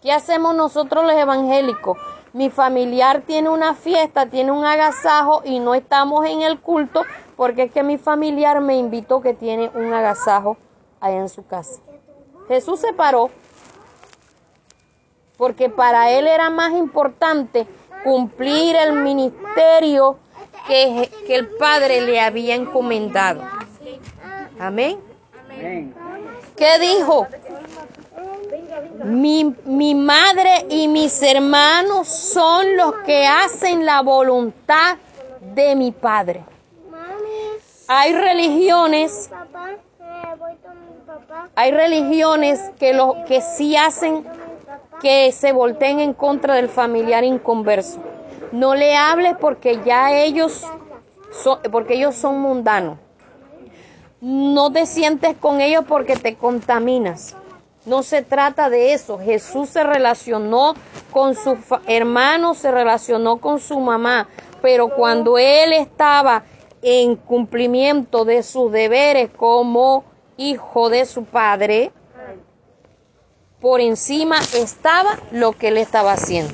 ¿Qué 0.00 0.12
hacemos 0.12 0.54
nosotros 0.54 1.04
los 1.04 1.14
evangélicos? 1.14 1.96
Mi 2.32 2.50
familiar 2.50 3.22
tiene 3.22 3.48
una 3.48 3.74
fiesta, 3.74 4.26
tiene 4.26 4.50
un 4.52 4.64
agasajo 4.64 5.42
y 5.44 5.60
no 5.60 5.74
estamos 5.74 6.26
en 6.26 6.42
el 6.42 6.60
culto 6.60 7.04
porque 7.36 7.64
es 7.64 7.72
que 7.72 7.82
mi 7.82 7.98
familiar 7.98 8.60
me 8.60 8.76
invitó 8.76 9.20
que 9.20 9.34
tiene 9.34 9.70
un 9.74 9.92
agasajo 9.92 10.56
allá 11.00 11.18
en 11.18 11.28
su 11.28 11.46
casa. 11.46 11.80
Jesús 12.48 12.80
se 12.80 12.92
paró 12.92 13.30
porque 15.36 15.68
para 15.68 16.10
él 16.10 16.26
era 16.26 16.50
más 16.50 16.72
importante 16.72 17.66
cumplir 18.04 18.76
el 18.76 18.92
ministerio 18.94 20.18
que, 20.66 21.10
que 21.26 21.34
el 21.34 21.48
Padre 21.48 22.00
le 22.00 22.20
había 22.20 22.54
encomendado. 22.54 23.42
Amén. 24.58 24.98
¿Qué 26.56 26.78
dijo? 26.78 27.26
Mi, 29.04 29.54
mi, 29.64 29.94
madre 29.94 30.66
y 30.68 30.86
mis 30.86 31.20
hermanos 31.22 32.06
son 32.06 32.76
los 32.76 32.94
que 33.04 33.26
hacen 33.26 33.84
la 33.84 34.00
voluntad 34.00 34.96
de 35.54 35.74
mi 35.74 35.90
Padre. 35.90 36.44
Hay 37.88 38.12
religiones, 38.14 39.30
hay 41.56 41.72
religiones 41.72 42.60
que, 42.78 42.92
lo, 42.94 43.16
que 43.26 43.40
sí 43.40 43.76
hacen 43.76 44.24
que 45.02 45.32
se 45.32 45.52
volteen 45.52 45.98
en 45.98 46.14
contra 46.14 46.54
del 46.54 46.68
familiar 46.68 47.24
inconverso. 47.24 47.98
No 48.52 48.76
le 48.76 48.96
hables 48.96 49.36
porque 49.40 49.80
ya 49.84 50.16
ellos 50.16 50.64
son, 51.32 51.58
porque 51.72 51.94
ellos 51.94 52.14
son 52.14 52.40
mundanos. 52.40 52.98
No 54.20 54.70
te 54.72 54.86
sientes 54.86 55.36
con 55.36 55.60
ellos 55.60 55.84
porque 55.88 56.14
te 56.14 56.36
contaminas. 56.36 57.36
No 57.84 58.04
se 58.04 58.22
trata 58.22 58.70
de 58.70 58.92
eso. 58.92 59.18
Jesús 59.18 59.70
se 59.70 59.82
relacionó 59.82 60.74
con 61.10 61.34
su 61.34 61.58
hermano, 61.88 62.54
se 62.54 62.70
relacionó 62.70 63.38
con 63.38 63.58
su 63.58 63.80
mamá, 63.80 64.28
pero 64.60 64.90
cuando 64.90 65.36
él 65.36 65.72
estaba 65.72 66.44
en 66.80 67.16
cumplimiento 67.16 68.24
de 68.24 68.44
sus 68.44 68.70
deberes 68.70 69.30
como 69.36 70.04
hijo 70.36 70.88
de 70.90 71.06
su 71.06 71.24
padre, 71.24 71.90
por 73.62 73.80
encima 73.80 74.38
estaba 74.54 75.20
lo 75.30 75.52
que 75.52 75.68
él 75.68 75.78
estaba 75.78 76.12
haciendo. 76.12 76.52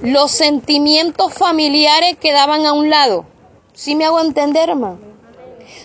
Los 0.00 0.30
sentimientos 0.30 1.34
familiares 1.34 2.16
quedaban 2.16 2.64
a 2.64 2.72
un 2.72 2.88
lado. 2.88 3.26
¿Sí 3.74 3.96
me 3.96 4.04
hago 4.04 4.20
entender, 4.20 4.70
hermano? 4.70 5.00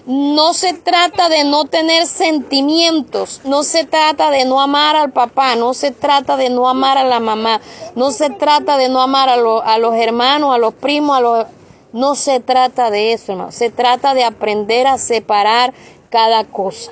No 0.05 0.53
se 0.53 0.73
trata 0.73 1.27
de 1.29 1.43
no 1.43 1.65
tener 1.65 2.05
sentimientos, 2.05 3.41
no 3.45 3.63
se 3.63 3.85
trata 3.85 4.29
de 4.29 4.45
no 4.45 4.61
amar 4.61 4.95
al 4.95 5.11
papá, 5.11 5.55
no 5.55 5.73
se 5.73 5.91
trata 5.91 6.37
de 6.37 6.49
no 6.49 6.69
amar 6.69 6.97
a 6.97 7.03
la 7.03 7.19
mamá, 7.19 7.59
no 7.95 8.11
se 8.11 8.29
trata 8.29 8.77
de 8.77 8.89
no 8.89 9.01
amar 9.01 9.29
a, 9.29 9.33
a 9.33 9.77
los 9.77 9.95
hermanos, 9.95 10.53
a 10.53 10.57
los 10.57 10.73
primos, 10.73 11.17
a 11.17 11.21
los... 11.21 11.45
No 11.93 12.15
se 12.15 12.39
trata 12.39 12.89
de 12.89 13.13
eso, 13.13 13.31
hermano. 13.31 13.51
Se 13.51 13.69
trata 13.69 14.13
de 14.13 14.23
aprender 14.23 14.87
a 14.87 14.97
separar 14.97 15.73
cada 16.09 16.43
cosa. 16.43 16.91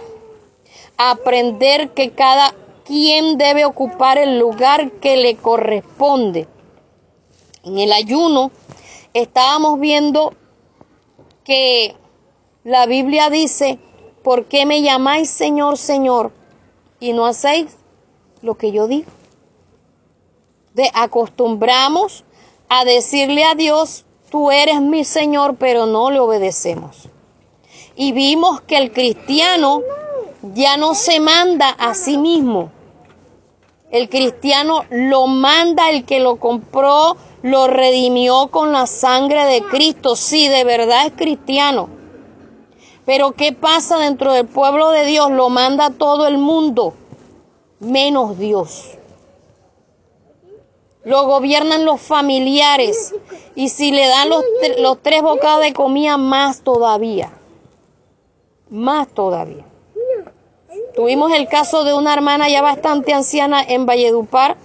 Aprender 0.97 1.89
que 1.89 2.11
cada 2.11 2.53
quién 2.91 3.37
debe 3.37 3.63
ocupar 3.63 4.17
el 4.17 4.37
lugar 4.37 4.91
que 4.99 5.15
le 5.15 5.37
corresponde. 5.37 6.49
En 7.63 7.77
el 7.77 7.93
ayuno 7.93 8.51
estábamos 9.13 9.79
viendo 9.79 10.33
que 11.45 11.95
la 12.65 12.85
Biblia 12.87 13.29
dice, 13.29 13.79
¿por 14.25 14.43
qué 14.47 14.65
me 14.65 14.81
llamáis 14.81 15.29
Señor, 15.29 15.77
Señor? 15.77 16.33
Y 16.99 17.13
no 17.13 17.25
hacéis 17.25 17.77
lo 18.41 18.55
que 18.55 18.73
yo 18.73 18.89
digo. 18.89 19.09
De 20.73 20.91
acostumbramos 20.93 22.25
a 22.67 22.83
decirle 22.83 23.45
a 23.45 23.55
Dios, 23.55 24.03
tú 24.29 24.51
eres 24.51 24.81
mi 24.81 25.05
Señor, 25.05 25.55
pero 25.55 25.85
no 25.85 26.11
le 26.11 26.19
obedecemos. 26.19 27.07
Y 27.95 28.11
vimos 28.11 28.59
que 28.59 28.75
el 28.75 28.91
cristiano 28.91 29.81
ya 30.53 30.75
no 30.75 30.93
se 30.93 31.21
manda 31.21 31.69
a 31.69 31.93
sí 31.93 32.17
mismo. 32.17 32.69
El 33.91 34.07
cristiano 34.07 34.85
lo 34.89 35.27
manda 35.27 35.89
el 35.89 36.05
que 36.05 36.21
lo 36.21 36.37
compró, 36.37 37.17
lo 37.43 37.67
redimió 37.67 38.47
con 38.47 38.71
la 38.71 38.87
sangre 38.87 39.45
de 39.45 39.63
Cristo. 39.63 40.15
Sí, 40.15 40.47
de 40.47 40.63
verdad 40.63 41.07
es 41.07 41.13
cristiano. 41.13 41.89
Pero 43.05 43.33
¿qué 43.33 43.51
pasa 43.51 43.97
dentro 43.97 44.31
del 44.31 44.47
pueblo 44.47 44.91
de 44.91 45.05
Dios? 45.05 45.29
Lo 45.31 45.49
manda 45.49 45.89
todo 45.89 46.27
el 46.27 46.37
mundo, 46.37 46.93
menos 47.79 48.37
Dios. 48.39 48.91
Lo 51.03 51.25
gobiernan 51.25 51.83
los 51.83 51.99
familiares. 51.99 53.13
Y 53.55 53.69
si 53.69 53.91
le 53.91 54.07
dan 54.07 54.29
los, 54.29 54.43
los 54.77 55.01
tres 55.01 55.21
bocados 55.21 55.63
de 55.63 55.73
comida, 55.73 56.15
más 56.15 56.61
todavía. 56.61 57.33
Más 58.69 59.09
todavía. 59.09 59.65
Tuvimos 60.95 61.31
el 61.31 61.47
caso 61.47 61.85
de 61.85 61.93
una 61.93 62.13
hermana 62.13 62.49
ya 62.49 62.61
bastante 62.61 63.13
anciana 63.13 63.63
en 63.63 63.85
Valledupar, 63.85 64.57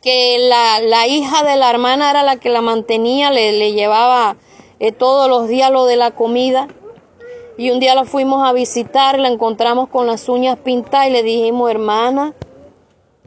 que 0.00 0.38
la, 0.38 0.80
la 0.80 1.08
hija 1.08 1.42
de 1.42 1.56
la 1.56 1.70
hermana 1.70 2.10
era 2.10 2.22
la 2.22 2.36
que 2.36 2.50
la 2.50 2.60
mantenía, 2.60 3.30
le, 3.32 3.52
le 3.52 3.72
llevaba 3.72 4.36
eh, 4.78 4.92
todos 4.92 5.28
los 5.28 5.48
días 5.48 5.72
lo 5.72 5.86
de 5.86 5.96
la 5.96 6.12
comida. 6.12 6.68
Y 7.58 7.70
un 7.70 7.80
día 7.80 7.94
la 7.94 8.04
fuimos 8.04 8.46
a 8.46 8.52
visitar, 8.52 9.18
la 9.18 9.28
encontramos 9.28 9.88
con 9.88 10.06
las 10.06 10.28
uñas 10.28 10.58
pintadas 10.58 11.08
y 11.08 11.10
le 11.10 11.22
dijimos, 11.22 11.70
hermana, 11.70 12.34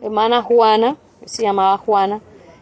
hermana 0.02 0.44
Juana, 0.44 0.98
se 1.26 1.42
llamaba 1.42 1.78
Juana, 1.80 2.22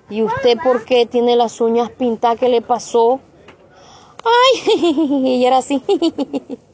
¿y 0.10 0.24
usted 0.24 0.58
por 0.64 0.86
qué 0.86 1.06
tiene 1.06 1.36
las 1.36 1.60
uñas 1.62 1.92
pintadas? 1.92 2.40
¿Qué 2.40 2.50
le 2.50 2.62
pasó? 2.62 3.20
Ay, 4.24 4.96
y 5.26 5.46
era 5.46 5.58
así. 5.58 5.84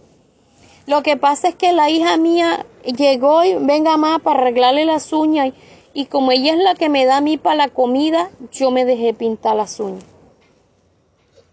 Lo 0.85 1.01
que 1.01 1.15
pasa 1.17 1.47
es 1.47 1.55
que 1.55 1.71
la 1.71 1.89
hija 1.89 2.17
mía 2.17 2.65
llegó 2.83 3.43
y 3.43 3.55
venga 3.55 3.95
más 3.97 4.19
para 4.21 4.41
arreglarle 4.41 4.85
las 4.85 5.13
uñas 5.13 5.47
y, 5.47 6.01
y 6.01 6.05
como 6.05 6.31
ella 6.31 6.53
es 6.53 6.59
la 6.59 6.75
que 6.75 6.89
me 6.89 7.05
da 7.05 7.17
a 7.17 7.21
mí 7.21 7.37
para 7.37 7.55
la 7.55 7.67
comida, 7.69 8.31
yo 8.51 8.71
me 8.71 8.83
dejé 8.83 9.13
pintar 9.13 9.55
las 9.55 9.79
uñas. 9.79 10.03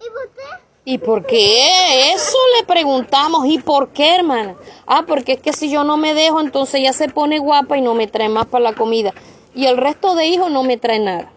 ¿Y 0.00 0.08
por 0.08 0.30
qué? 0.34 0.60
¿Y 0.84 0.98
por 0.98 1.26
qué? 1.26 2.12
Eso 2.12 2.38
le 2.58 2.66
preguntamos. 2.66 3.46
¿Y 3.46 3.58
por 3.58 3.90
qué, 3.90 4.16
hermana? 4.16 4.56
Ah, 4.86 5.04
porque 5.06 5.34
es 5.34 5.40
que 5.40 5.52
si 5.52 5.70
yo 5.70 5.84
no 5.84 5.96
me 5.96 6.14
dejo, 6.14 6.40
entonces 6.40 6.76
ella 6.76 6.92
se 6.92 7.08
pone 7.08 7.38
guapa 7.38 7.76
y 7.76 7.82
no 7.82 7.94
me 7.94 8.06
trae 8.06 8.28
más 8.28 8.46
para 8.46 8.64
la 8.64 8.74
comida. 8.74 9.12
Y 9.54 9.66
el 9.66 9.76
resto 9.76 10.14
de 10.14 10.26
hijos 10.26 10.50
no 10.50 10.62
me 10.62 10.78
trae 10.78 10.98
nada. 10.98 11.30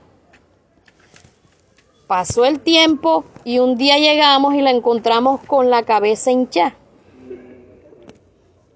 Pasó 2.07 2.45
el 2.45 2.61
tiempo 2.61 3.25
y 3.43 3.59
un 3.59 3.77
día 3.77 3.97
llegamos 3.97 4.55
y 4.55 4.61
la 4.61 4.71
encontramos 4.71 5.41
con 5.45 5.69
la 5.69 5.83
cabeza 5.83 6.31
hinchada. 6.31 6.75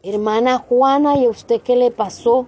Hermana 0.10 0.60
Juana, 0.60 1.18
¿y 1.18 1.26
a 1.26 1.30
usted 1.30 1.60
qué 1.60 1.76
le 1.76 1.92
pasó? 1.92 2.48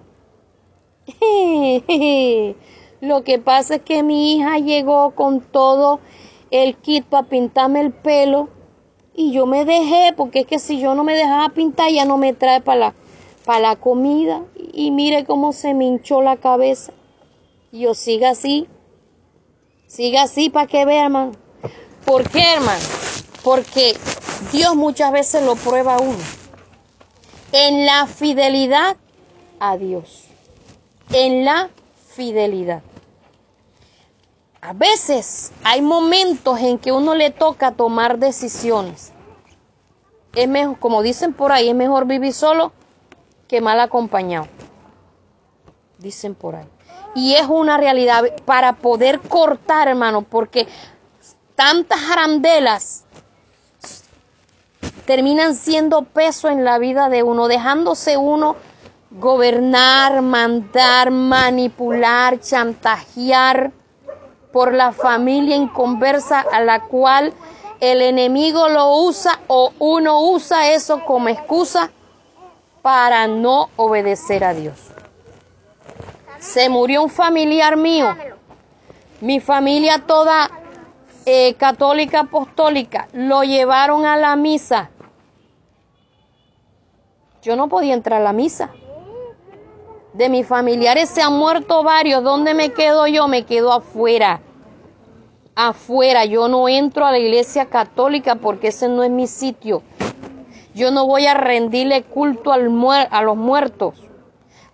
Lo 3.02 3.22
que 3.22 3.38
pasa 3.38 3.74
es 3.74 3.82
que 3.82 4.02
mi 4.02 4.32
hija 4.32 4.56
llegó 4.56 5.10
con 5.10 5.42
todo 5.42 6.00
el 6.50 6.74
kit 6.76 7.04
para 7.04 7.28
pintarme 7.28 7.82
el 7.82 7.92
pelo 7.92 8.48
y 9.14 9.32
yo 9.32 9.44
me 9.44 9.66
dejé, 9.66 10.14
porque 10.16 10.40
es 10.40 10.46
que 10.46 10.58
si 10.58 10.80
yo 10.80 10.94
no 10.94 11.04
me 11.04 11.14
dejaba 11.14 11.50
pintar, 11.50 11.90
ya 11.90 12.06
no 12.06 12.16
me 12.16 12.32
trae 12.32 12.62
para 12.62 12.94
la, 13.46 13.60
la 13.60 13.76
comida. 13.76 14.42
Y 14.72 14.90
mire 14.90 15.26
cómo 15.26 15.52
se 15.52 15.74
me 15.74 15.84
hinchó 15.84 16.22
la 16.22 16.38
cabeza. 16.38 16.94
Y 17.72 17.80
yo 17.80 17.92
siga 17.92 18.30
así, 18.30 18.68
siga 19.86 20.22
así 20.22 20.48
para 20.48 20.66
que 20.66 20.86
vea, 20.86 21.04
hermano. 21.04 21.32
¿Por 22.06 22.26
qué, 22.30 22.54
hermano? 22.54 22.80
Porque 23.44 23.98
Dios 24.50 24.74
muchas 24.76 25.12
veces 25.12 25.44
lo 25.44 25.56
prueba 25.56 25.96
a 25.96 26.00
uno 26.00 26.39
en 27.52 27.86
la 27.86 28.06
fidelidad 28.06 28.96
a 29.58 29.76
Dios. 29.76 30.24
En 31.12 31.44
la 31.44 31.70
fidelidad. 32.08 32.82
A 34.60 34.72
veces 34.72 35.52
hay 35.64 35.80
momentos 35.80 36.60
en 36.60 36.78
que 36.78 36.92
uno 36.92 37.14
le 37.14 37.30
toca 37.30 37.72
tomar 37.72 38.18
decisiones. 38.18 39.12
Es 40.34 40.48
mejor, 40.48 40.78
como 40.78 41.02
dicen 41.02 41.32
por 41.32 41.50
ahí, 41.50 41.70
es 41.70 41.74
mejor 41.74 42.06
vivir 42.06 42.32
solo 42.32 42.72
que 43.48 43.60
mal 43.60 43.80
acompañado. 43.80 44.46
Dicen 45.98 46.34
por 46.34 46.56
ahí. 46.56 46.66
Y 47.14 47.34
es 47.34 47.46
una 47.48 47.78
realidad 47.78 48.24
para 48.44 48.74
poder 48.74 49.20
cortar, 49.20 49.88
hermano, 49.88 50.22
porque 50.22 50.68
tantas 51.56 51.98
arandelas 52.10 53.04
terminan 55.06 55.54
siendo 55.54 56.02
peso 56.02 56.48
en 56.48 56.64
la 56.64 56.78
vida 56.78 57.08
de 57.08 57.22
uno, 57.22 57.48
dejándose 57.48 58.16
uno 58.16 58.56
gobernar, 59.10 60.22
mandar, 60.22 61.10
manipular, 61.10 62.40
chantajear 62.40 63.72
por 64.52 64.72
la 64.72 64.92
familia 64.92 65.56
inconversa 65.56 66.40
a 66.40 66.60
la 66.60 66.82
cual 66.82 67.32
el 67.80 68.02
enemigo 68.02 68.68
lo 68.68 68.94
usa 69.02 69.40
o 69.46 69.72
uno 69.78 70.20
usa 70.20 70.72
eso 70.72 71.04
como 71.04 71.28
excusa 71.28 71.90
para 72.82 73.26
no 73.26 73.70
obedecer 73.76 74.44
a 74.44 74.54
Dios. 74.54 74.78
Se 76.38 76.68
murió 76.68 77.02
un 77.02 77.10
familiar 77.10 77.76
mío, 77.76 78.16
mi 79.20 79.40
familia 79.40 79.98
toda 80.06 80.50
eh, 81.32 81.54
católica 81.54 82.22
apostólica, 82.22 83.06
lo 83.12 83.44
llevaron 83.44 84.04
a 84.04 84.16
la 84.16 84.34
misa. 84.34 84.90
Yo 87.40 87.54
no 87.54 87.68
podía 87.68 87.94
entrar 87.94 88.20
a 88.20 88.24
la 88.24 88.32
misa. 88.32 88.70
De 90.12 90.28
mis 90.28 90.44
familiares 90.44 91.08
se 91.08 91.22
han 91.22 91.38
muerto 91.38 91.84
varios. 91.84 92.24
¿Dónde 92.24 92.52
me 92.52 92.70
quedo 92.70 93.06
yo? 93.06 93.28
Me 93.28 93.44
quedo 93.44 93.72
afuera. 93.72 94.40
Afuera. 95.54 96.24
Yo 96.24 96.48
no 96.48 96.68
entro 96.68 97.06
a 97.06 97.12
la 97.12 97.20
iglesia 97.20 97.66
católica 97.66 98.34
porque 98.34 98.68
ese 98.68 98.88
no 98.88 99.04
es 99.04 99.10
mi 99.12 99.28
sitio. 99.28 99.84
Yo 100.74 100.90
no 100.90 101.06
voy 101.06 101.26
a 101.26 101.34
rendirle 101.34 102.02
culto 102.02 102.50
al 102.52 102.70
muer 102.70 103.06
a 103.12 103.22
los 103.22 103.36
muertos. 103.36 103.94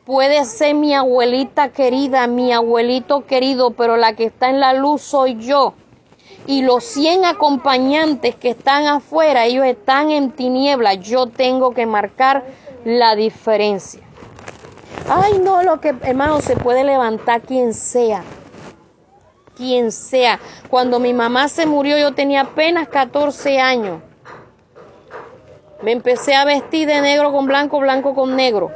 Puede 0.07 0.43
ser 0.47 0.75
mi 0.75 0.95
abuelita 0.95 1.69
querida, 1.69 2.27
mi 2.29 2.51
abuelito 2.51 3.27
querido, 3.27 3.73
pero 3.73 3.99
la 3.99 4.15
que 4.15 4.25
está 4.25 4.49
en 4.49 4.61
la 4.61 4.73
luz 4.73 5.03
soy 5.03 5.37
yo. 5.37 5.75
Y 6.47 6.63
los 6.63 6.85
100 6.85 7.25
acompañantes 7.25 8.37
que 8.37 8.51
están 8.51 8.87
afuera, 8.87 9.47
ellos 9.47 9.67
están 9.67 10.11
en 10.11 10.31
tinieblas. 10.31 11.01
Yo 11.01 11.27
tengo 11.27 11.73
que 11.73 11.87
marcar 11.87 12.45
la 12.85 13.17
diferencia. 13.17 14.03
Ay, 15.09 15.39
no, 15.41 15.63
lo 15.65 15.81
que, 15.81 15.95
hermano, 16.03 16.41
se 16.41 16.57
puede 16.57 16.85
levantar 16.85 17.43
quien 17.43 17.75
sea. 17.75 18.23
Quien 19.57 19.91
sea. 19.91 20.39
Cuando 20.71 21.01
mi 21.01 21.13
mamá 21.13 21.49
se 21.49 21.67
murió, 21.67 21.99
yo 21.99 22.15
tenía 22.15 22.43
apenas 22.43 22.89
14 22.89 23.59
años. 23.59 24.01
Me 25.83 25.93
empecé 25.93 26.35
a 26.35 26.45
vestir 26.45 26.87
de 26.87 27.01
negro 27.01 27.33
con 27.33 27.47
blanco, 27.47 27.81
blanco 27.81 28.15
con 28.15 28.37
negro. 28.37 28.71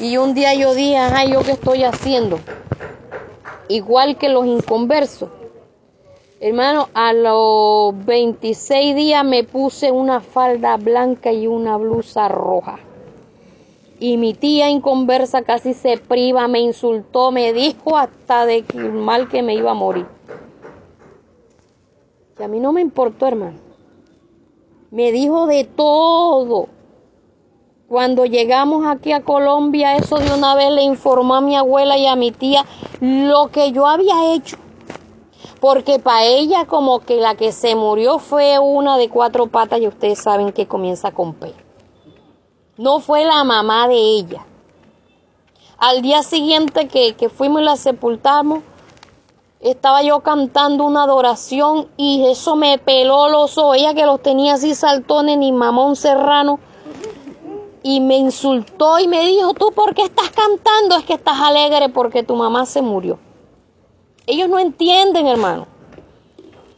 Y 0.00 0.16
un 0.16 0.34
día 0.34 0.54
yo 0.54 0.74
dije, 0.74 0.96
ay, 0.96 1.32
¿yo 1.32 1.42
qué 1.42 1.52
estoy 1.52 1.84
haciendo? 1.84 2.40
Igual 3.68 4.16
que 4.16 4.28
los 4.28 4.46
inconversos. 4.46 5.28
Hermano, 6.46 6.90
a 6.92 7.14
los 7.14 8.04
26 8.04 8.94
días 8.94 9.24
me 9.24 9.44
puse 9.44 9.90
una 9.90 10.20
falda 10.20 10.76
blanca 10.76 11.32
y 11.32 11.46
una 11.46 11.78
blusa 11.78 12.28
roja. 12.28 12.80
Y 13.98 14.18
mi 14.18 14.34
tía 14.34 14.68
inconversa 14.68 15.40
casi 15.40 15.72
se 15.72 15.96
priva, 15.96 16.46
me 16.46 16.60
insultó, 16.60 17.30
me 17.30 17.54
dijo 17.54 17.96
hasta 17.96 18.44
de 18.44 18.62
mal 18.92 19.30
que 19.30 19.42
me 19.42 19.54
iba 19.54 19.70
a 19.70 19.74
morir. 19.74 20.06
Y 22.38 22.42
a 22.42 22.48
mí 22.48 22.60
no 22.60 22.74
me 22.74 22.82
importó, 22.82 23.26
hermano. 23.26 23.56
Me 24.90 25.12
dijo 25.12 25.46
de 25.46 25.64
todo. 25.64 26.68
Cuando 27.88 28.26
llegamos 28.26 28.84
aquí 28.86 29.12
a 29.12 29.22
Colombia, 29.22 29.96
eso 29.96 30.16
de 30.16 30.30
una 30.34 30.54
vez 30.54 30.70
le 30.72 30.82
informó 30.82 31.36
a 31.36 31.40
mi 31.40 31.56
abuela 31.56 31.96
y 31.96 32.04
a 32.04 32.16
mi 32.16 32.32
tía 32.32 32.66
lo 33.00 33.48
que 33.50 33.72
yo 33.72 33.86
había 33.86 34.34
hecho. 34.34 34.58
Porque 35.60 35.98
para 35.98 36.24
ella 36.24 36.66
como 36.66 37.00
que 37.00 37.16
la 37.16 37.34
que 37.34 37.52
se 37.52 37.74
murió 37.74 38.18
fue 38.18 38.58
una 38.58 38.96
de 38.96 39.08
cuatro 39.08 39.46
patas 39.46 39.80
y 39.80 39.88
ustedes 39.88 40.18
saben 40.18 40.52
que 40.52 40.66
comienza 40.66 41.12
con 41.12 41.34
P. 41.34 41.52
No 42.76 43.00
fue 43.00 43.24
la 43.24 43.44
mamá 43.44 43.86
de 43.88 43.96
ella, 43.96 44.44
Al 45.78 46.02
día 46.02 46.22
siguiente 46.22 46.88
que, 46.88 47.14
que 47.14 47.28
fuimos 47.28 47.62
y 47.62 47.64
la 47.64 47.76
sepultamos, 47.76 48.60
estaba 49.60 50.02
yo 50.02 50.20
cantando 50.20 50.84
una 50.84 51.04
adoración 51.04 51.88
y 51.96 52.26
eso 52.26 52.54
me 52.54 52.76
peló 52.78 53.28
los 53.28 53.56
ojos. 53.56 53.78
Ella 53.78 53.94
que 53.94 54.04
los 54.04 54.22
tenía 54.22 54.54
así 54.54 54.74
saltones, 54.74 55.38
ni 55.38 55.52
mamón 55.52 55.96
serrano. 55.96 56.60
Y 57.82 58.00
me 58.00 58.16
insultó 58.16 58.98
y 58.98 59.08
me 59.08 59.26
dijo, 59.26 59.54
¿tú 59.54 59.72
por 59.74 59.94
qué 59.94 60.02
estás 60.02 60.30
cantando? 60.30 60.96
Es 60.96 61.04
que 61.04 61.14
estás 61.14 61.40
alegre 61.40 61.88
porque 61.88 62.22
tu 62.22 62.34
mamá 62.34 62.66
se 62.66 62.82
murió. 62.82 63.18
Ellos 64.26 64.48
no 64.48 64.58
entienden, 64.58 65.26
hermano. 65.26 65.66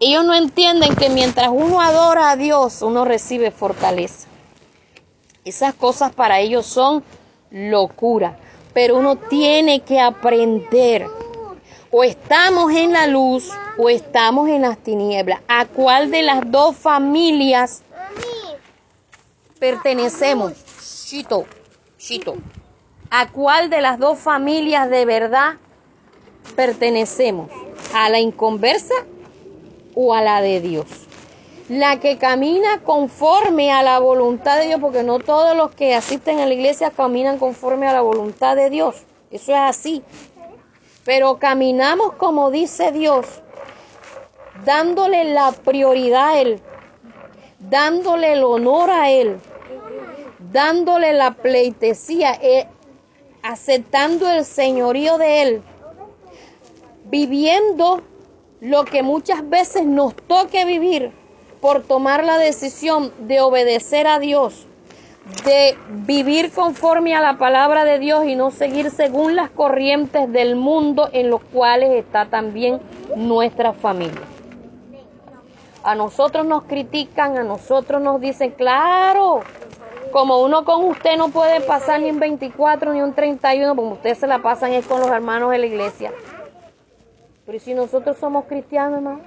Ellos 0.01 0.25
no 0.25 0.35
entienden 0.35 0.95
que 0.97 1.09
mientras 1.09 1.49
uno 1.49 1.81
adora 1.81 2.31
a 2.31 2.37
Dios, 2.37 2.83
uno 2.83 3.05
recibe 3.05 3.51
fortaleza. 3.51 4.29
Esas 5.45 5.75
cosas 5.75 6.13
para 6.13 6.41
ellos 6.41 6.67
son 6.67 7.05
locura. 7.51 8.37
Pero 8.75 8.99
uno 8.99 9.17
tiene 9.17 9.81
que 9.81 10.01
aprender 10.01 11.07
o 11.91 12.05
estamos 12.05 12.73
en 12.73 12.93
la 12.93 13.07
luz 13.07 13.51
o 13.79 13.89
estamos 13.89 14.49
en 14.49 14.63
las 14.63 14.79
tinieblas. 14.79 15.41
¿A 15.49 15.67
cuál 15.67 16.11
de 16.11 16.23
las 16.23 16.51
dos 16.51 16.77
familias 16.77 17.83
pertenecemos? 19.59 20.53
Chito, 21.07 21.47
Chito. 21.97 22.35
¿A 23.09 23.31
cuál 23.31 23.71
de 23.71 23.81
las 23.81 23.99
dos 23.99 24.19
familias 24.19 24.91
de 24.91 25.05
verdad 25.05 25.55
pertenecemos? 26.55 27.51
¿A 27.95 28.09
la 28.11 28.21
inconversa 28.21 28.95
o 29.95 30.15
a 30.15 30.23
la 30.23 30.41
de 30.41 30.61
Dios? 30.61 30.87
La 31.69 31.99
que 31.99 32.17
camina 32.19 32.81
conforme 32.85 33.73
a 33.73 33.83
la 33.83 33.99
voluntad 33.99 34.59
de 34.59 34.67
Dios, 34.67 34.81
porque 34.81 35.03
no 35.03 35.19
todos 35.19 35.57
los 35.57 35.73
que 35.73 35.95
asisten 35.95 36.39
a 36.39 36.47
la 36.47 36.55
iglesia 36.55 36.91
caminan 36.91 37.39
conforme 37.39 37.89
a 37.89 37.93
la 37.93 38.03
voluntad 38.03 38.55
de 38.55 38.71
Dios. 38.71 38.97
Eso 39.31 39.53
es 39.53 39.59
así 39.59 40.05
pero 41.07 41.39
caminamos 41.39 42.15
como 42.15 42.51
dice 42.51 42.91
Dios, 42.91 43.27
dándole 44.65 45.25
la 45.25 45.53
prioridad 45.53 46.31
a 46.31 46.41
Él, 46.41 46.61
dándole 47.61 48.33
el 48.33 48.43
honor 48.43 48.91
a 48.91 49.09
Él, 49.13 49.39
dándole 50.53 51.13
la 51.13 51.31
pleitesía, 51.31 52.35
eh, 52.43 52.67
aceptando 53.41 54.29
el 54.29 54.45
señorío 54.45 55.17
de 55.17 55.43
Él, 55.43 55.63
viviendo 57.11 58.03
lo 58.61 58.85
que 58.85 59.03
muchas 59.03 59.49
veces 59.49 59.85
nos 59.85 60.14
toque 60.14 60.64
vivir 60.64 61.12
por 61.61 61.83
tomar 61.83 62.25
la 62.25 62.38
decisión 62.38 63.12
de 63.27 63.40
obedecer 63.40 64.07
a 64.07 64.19
Dios 64.19 64.66
de 65.45 65.77
vivir 65.88 66.53
conforme 66.53 67.16
a 67.16 67.21
la 67.21 67.37
palabra 67.37 67.85
de 67.85 67.99
Dios 67.99 68.27
y 68.27 68.37
no 68.37 68.53
seguir 68.53 68.90
según 68.90 69.35
las 69.35 69.51
corrientes 69.51 70.31
del 70.33 70.55
mundo 70.55 71.09
en 71.12 71.31
los 71.31 71.40
cuales 71.42 71.90
está 71.90 72.27
también 72.27 72.81
nuestra 73.16 73.73
familia. 73.73 74.23
A 75.83 75.95
nosotros 75.97 76.47
nos 76.47 76.64
critican, 76.64 77.37
a 77.38 77.42
nosotros 77.42 78.01
nos 78.01 78.21
dicen, 78.21 78.53
claro, 78.53 79.40
como 80.12 80.42
uno 80.42 80.64
con 80.64 80.85
usted 80.85 81.16
no 81.16 81.29
puede 81.29 81.61
pasar 81.61 82.01
ni 82.01 82.11
un 82.11 82.21
24 82.21 82.92
ni 82.92 83.03
un 83.03 83.12
31, 83.12 83.75
como 83.75 83.92
ustedes 83.92 84.19
se 84.19 84.27
la 84.29 84.38
pasan 84.38 84.73
es 84.73 84.87
con 84.87 85.01
los 85.01 85.11
hermanos 85.11 85.51
de 85.51 85.59
la 85.59 85.66
iglesia. 85.66 86.12
Pero 87.47 87.61
si 87.61 87.75
nosotros 87.75 88.17
somos 88.19 88.47
cristianos, 88.47 89.21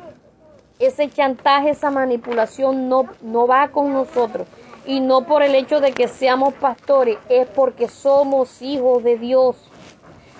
ese 0.78 1.10
chantaje, 1.10 1.70
esa 1.70 1.90
manipulación 1.90 2.90
no, 2.90 3.06
no 3.22 3.48
va 3.48 3.70
con 3.70 3.94
nosotros 3.94 4.46
y 4.86 5.00
no 5.00 5.22
por 5.22 5.42
el 5.42 5.56
hecho 5.56 5.80
de 5.80 5.94
que 5.94 6.08
seamos 6.08 6.54
pastores, 6.56 7.18
es 7.30 7.48
porque 7.48 7.88
somos 7.88 8.62
hijos 8.62 9.04
de 9.04 9.18
Dios. 9.18 9.56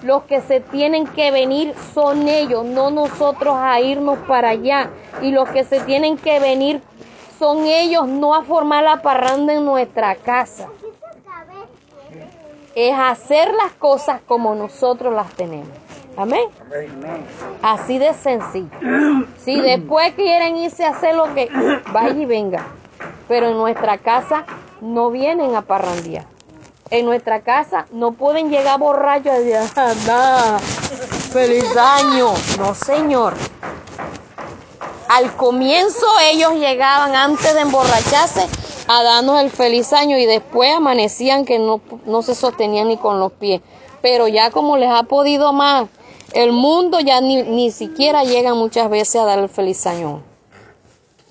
Los 0.04 0.24
que 0.24 0.42
se 0.42 0.60
tienen 0.60 1.08
que 1.08 1.32
venir 1.32 1.74
son 1.94 2.28
ellos, 2.28 2.66
no 2.66 2.90
nosotros 2.90 3.56
a 3.58 3.80
irnos 3.80 4.18
para 4.28 4.50
allá. 4.50 4.90
Y 5.22 5.32
los 5.32 5.50
que 5.50 5.64
se 5.64 5.82
tienen 5.82 6.18
que 6.18 6.40
venir 6.40 6.82
son 7.38 7.66
ellos, 7.66 8.08
no 8.08 8.34
a 8.34 8.44
formar 8.44 8.84
la 8.84 9.02
parranda 9.02 9.54
en 9.54 9.66
nuestra 9.66 10.16
casa. 10.16 10.70
Es 12.76 12.96
hacer 12.98 13.54
las 13.54 13.74
cosas 13.74 14.22
como 14.26 14.56
nosotros 14.56 15.14
las 15.14 15.32
tenemos. 15.34 15.89
Amén. 16.20 16.50
Así 17.62 17.98
de 17.98 18.14
sencillo. 18.14 18.70
Si 19.44 19.60
después 19.60 20.14
quieren 20.14 20.58
irse 20.58 20.86
a 20.86 20.90
hacer 20.90 21.16
lo 21.16 21.34
que 21.34 21.50
vaya 21.92 22.22
y 22.22 22.26
venga 22.26 22.66
pero 23.30 23.52
en 23.52 23.58
nuestra 23.58 24.00
casa 24.00 24.44
no 24.82 25.12
vienen 25.12 25.56
a 25.56 25.62
parrandear. 25.62 26.26
En 26.90 27.06
nuestra 27.06 27.42
casa 27.42 27.86
no 27.92 28.14
pueden 28.14 28.50
llegar 28.50 28.80
borrachos 28.80 29.36
y 29.42 29.50
decir, 29.50 29.84
nada, 30.08 30.58
feliz 31.32 31.78
año. 31.78 32.34
No, 32.58 32.74
señor. 32.74 33.36
Al 35.08 35.36
comienzo 35.36 36.06
ellos 36.32 36.56
llegaban 36.56 37.16
antes 37.16 37.54
de 37.54 37.62
emborracharse 37.62 38.48
a 38.88 39.04
darnos 39.04 39.40
el 39.42 39.52
feliz 39.52 39.94
año 39.94 40.18
y 40.18 40.26
después 40.26 40.76
amanecían 40.76 41.46
que 41.46 41.60
no, 41.60 41.82
no 42.06 42.24
se 42.24 42.34
sostenían 42.34 42.88
ni 42.88 42.98
con 42.98 43.20
los 43.20 43.32
pies. 43.32 43.62
Pero 44.02 44.28
ya 44.28 44.50
como 44.50 44.78
les 44.78 44.90
ha 44.90 45.04
podido 45.04 45.54
más, 45.54 45.88
el 46.34 46.52
mundo 46.52 47.00
ya 47.00 47.22
ni, 47.22 47.44
ni 47.44 47.72
siquiera 47.72 48.24
llega 48.24 48.54
muchas 48.54 48.90
veces 48.90 49.18
a 49.18 49.26
dar 49.26 49.40
el 49.40 49.50
feliz 49.50 49.86
año. 49.88 50.22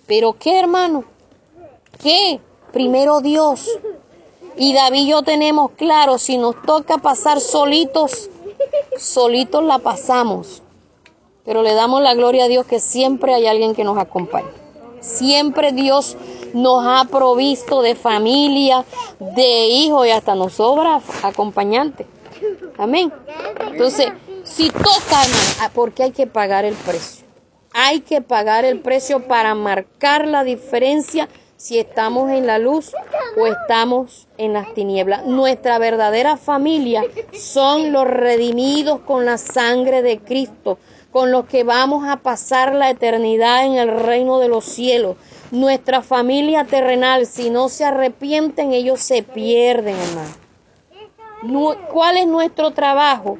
Pero 0.06 0.34
qué 0.38 0.58
hermano, 0.58 1.04
¿Qué? 2.02 2.40
Primero 2.72 3.20
Dios. 3.20 3.68
Y 4.56 4.72
David 4.74 5.02
y 5.02 5.08
yo 5.08 5.22
tenemos 5.22 5.72
claro, 5.72 6.18
si 6.18 6.36
nos 6.36 6.60
toca 6.62 6.98
pasar 6.98 7.40
solitos, 7.40 8.30
solitos 8.96 9.62
la 9.62 9.78
pasamos. 9.78 10.62
Pero 11.44 11.62
le 11.62 11.74
damos 11.74 12.02
la 12.02 12.14
gloria 12.14 12.44
a 12.44 12.48
Dios 12.48 12.66
que 12.66 12.80
siempre 12.80 13.34
hay 13.34 13.46
alguien 13.46 13.74
que 13.74 13.84
nos 13.84 13.98
acompaña. 13.98 14.50
Siempre 15.00 15.72
Dios 15.72 16.16
nos 16.54 16.84
ha 16.84 17.04
provisto 17.04 17.82
de 17.82 17.94
familia, 17.94 18.84
de 19.20 19.66
hijos 19.66 20.06
y 20.06 20.10
hasta 20.10 20.34
nos 20.34 20.54
sobra 20.54 21.00
acompañante. 21.22 22.06
Amén. 22.76 23.12
Entonces, 23.70 24.08
si 24.50 24.70
toca, 24.70 25.22
hermano, 25.22 25.72
porque 25.74 26.02
hay 26.04 26.10
que 26.12 26.26
pagar 26.26 26.64
el 26.64 26.74
precio. 26.74 27.26
Hay 27.72 28.00
que 28.00 28.20
pagar 28.20 28.64
el 28.64 28.80
precio 28.80 29.28
para 29.28 29.54
marcar 29.54 30.26
la 30.26 30.42
diferencia 30.42 31.28
si 31.56 31.78
estamos 31.78 32.30
en 32.30 32.46
la 32.46 32.58
luz 32.58 32.92
o 33.36 33.46
estamos 33.46 34.28
en 34.38 34.52
las 34.52 34.72
tinieblas. 34.74 35.26
Nuestra 35.26 35.78
verdadera 35.78 36.36
familia 36.36 37.02
son 37.32 37.92
los 37.92 38.06
redimidos 38.06 39.00
con 39.00 39.24
la 39.24 39.38
sangre 39.38 40.02
de 40.02 40.20
Cristo, 40.20 40.78
con 41.10 41.32
los 41.32 41.46
que 41.46 41.64
vamos 41.64 42.08
a 42.08 42.16
pasar 42.18 42.74
la 42.74 42.90
eternidad 42.90 43.66
en 43.66 43.74
el 43.74 44.00
reino 44.00 44.38
de 44.38 44.48
los 44.48 44.64
cielos. 44.64 45.16
Nuestra 45.50 46.02
familia 46.02 46.64
terrenal, 46.64 47.26
si 47.26 47.50
no 47.50 47.68
se 47.68 47.84
arrepienten, 47.84 48.72
ellos 48.72 49.00
se 49.00 49.22
pierden, 49.22 49.96
hermano. 49.96 51.76
¿Cuál 51.92 52.18
es 52.18 52.26
nuestro 52.26 52.72
trabajo? 52.72 53.38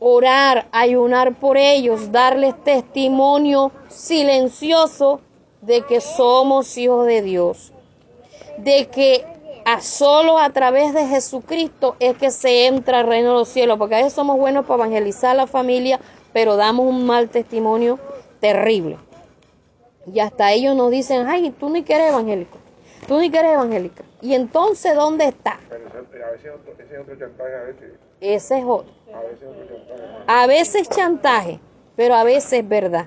Orar, 0.00 0.68
ayunar 0.70 1.34
por 1.34 1.56
ellos, 1.56 2.12
darles 2.12 2.54
testimonio 2.62 3.72
silencioso 3.88 5.20
de 5.60 5.82
que 5.82 6.00
somos 6.00 6.76
hijos 6.78 7.06
de 7.06 7.22
Dios, 7.22 7.72
de 8.58 8.86
que 8.86 9.24
a 9.64 9.80
solo 9.80 10.38
a 10.38 10.50
través 10.50 10.94
de 10.94 11.06
Jesucristo 11.06 11.96
es 12.00 12.16
que 12.16 12.30
se 12.30 12.66
entra 12.66 13.00
al 13.00 13.06
reino 13.06 13.30
de 13.30 13.34
los 13.40 13.48
cielos, 13.48 13.76
porque 13.76 13.96
a 13.96 13.98
veces 13.98 14.14
somos 14.14 14.38
buenos 14.38 14.64
para 14.64 14.84
evangelizar 14.84 15.32
a 15.32 15.34
la 15.34 15.46
familia, 15.46 16.00
pero 16.32 16.56
damos 16.56 16.86
un 16.86 17.04
mal 17.04 17.28
testimonio 17.28 17.98
terrible. 18.40 18.98
Y 20.12 20.20
hasta 20.20 20.52
ellos 20.52 20.74
nos 20.74 20.90
dicen, 20.90 21.26
ay, 21.28 21.50
tú 21.50 21.68
ni 21.68 21.82
quieres 21.82 22.10
evangélico, 22.10 22.56
tú 23.08 23.18
ni 23.18 23.30
quieres 23.30 23.54
evangélica. 23.54 24.04
Y 24.22 24.34
entonces, 24.34 24.94
¿dónde 24.94 25.24
está? 25.24 25.58
ese 26.36 26.48
es 26.48 27.00
otro 27.00 27.18
chantaje 27.18 27.56
a 27.56 27.62
veces. 27.62 27.92
Ese 28.20 28.58
es 28.58 28.64
otro. 28.64 28.92
A 30.26 30.46
veces 30.46 30.88
chantaje, 30.88 31.58
pero 31.96 32.14
a 32.14 32.22
veces 32.22 32.68
verdad. 32.68 33.06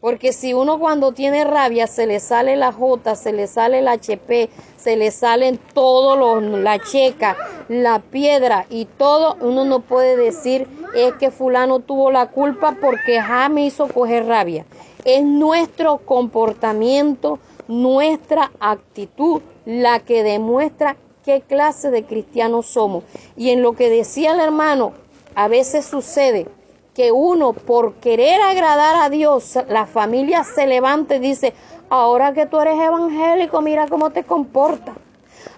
Porque 0.00 0.32
si 0.32 0.52
uno 0.52 0.78
cuando 0.78 1.12
tiene 1.12 1.44
rabia 1.44 1.86
se 1.86 2.06
le 2.06 2.20
sale 2.20 2.56
la 2.56 2.72
J, 2.72 3.14
se 3.16 3.32
le 3.32 3.46
sale 3.46 3.78
el 3.78 3.88
HP, 3.88 4.50
se 4.76 4.96
le 4.96 5.10
salen 5.10 5.58
todos 5.72 6.18
los, 6.18 6.60
la 6.60 6.78
checa, 6.78 7.36
la 7.68 8.00
piedra 8.00 8.66
y 8.68 8.84
todo, 8.84 9.36
uno 9.40 9.64
no 9.64 9.80
puede 9.80 10.16
decir 10.16 10.68
es 10.94 11.14
que 11.14 11.30
fulano 11.30 11.80
tuvo 11.80 12.10
la 12.10 12.28
culpa 12.28 12.76
porque 12.80 13.20
ja 13.20 13.48
me 13.48 13.66
hizo 13.66 13.88
coger 13.88 14.26
rabia. 14.26 14.64
Es 15.04 15.22
nuestro 15.24 15.98
comportamiento, 15.98 17.38
nuestra 17.68 18.52
actitud 18.60 19.42
la 19.64 20.00
que 20.00 20.22
demuestra 20.22 20.96
qué 21.24 21.40
clase 21.40 21.90
de 21.90 22.04
cristianos 22.04 22.66
somos. 22.66 23.04
Y 23.36 23.50
en 23.50 23.62
lo 23.62 23.72
que 23.72 23.90
decía 23.90 24.32
el 24.32 24.40
hermano, 24.40 24.92
a 25.34 25.48
veces 25.48 25.84
sucede 25.84 26.46
que 26.94 27.12
uno 27.12 27.52
por 27.52 27.94
querer 27.96 28.40
agradar 28.40 28.96
a 28.96 29.10
Dios, 29.10 29.58
la 29.68 29.84
familia 29.86 30.44
se 30.44 30.66
levanta 30.66 31.16
y 31.16 31.18
dice, 31.18 31.52
ahora 31.90 32.32
que 32.32 32.46
tú 32.46 32.58
eres 32.58 32.80
evangélico, 32.80 33.60
mira 33.60 33.86
cómo 33.86 34.10
te 34.10 34.24
comportas. 34.24 34.94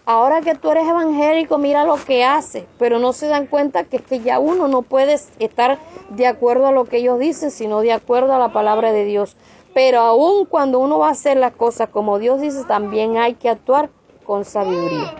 ahora 0.05 0.41
que 0.41 0.55
tú 0.55 0.71
eres 0.71 0.89
evangélico, 0.89 1.59
mira 1.59 1.85
lo 1.85 1.97
que 1.97 2.25
hace, 2.25 2.67
pero 2.79 2.99
no 2.99 3.13
se 3.13 3.29
dan 3.29 3.47
cuenta 3.47 3.85
que 3.85 3.99
es 3.99 4.03
que 4.03 4.21
ya 4.21 4.39
uno 4.39 4.67
no 4.67 4.83
puede 4.83 5.19
estar 5.39 5.79
de 6.09 6.27
acuerdo 6.27 6.67
a 6.67 6.73
lo 6.73 6.87
que 6.87 6.97
ellos 6.97 7.19
dicen, 7.19 7.51
sino 7.51 7.83
de 7.83 7.93
acuerdo 7.93 8.35
a 8.35 8.39
la 8.39 8.53
palabra 8.53 8.91
de 8.93 9.05
Dios. 9.05 9.37
Pero 9.75 10.01
aun 10.01 10.45
cuando 10.47 10.79
uno 10.79 10.99
va 10.99 11.09
a 11.09 11.13
hacer 11.13 11.37
las 11.37 11.53
cosas 11.53 11.89
como 11.89 12.19
Dios 12.19 12.41
dice, 12.41 12.65
también 12.65 13.17
hay 13.17 13.35
que 13.35 13.49
actuar 13.49 13.91
con 14.25 14.45
sabiduría, 14.45 15.15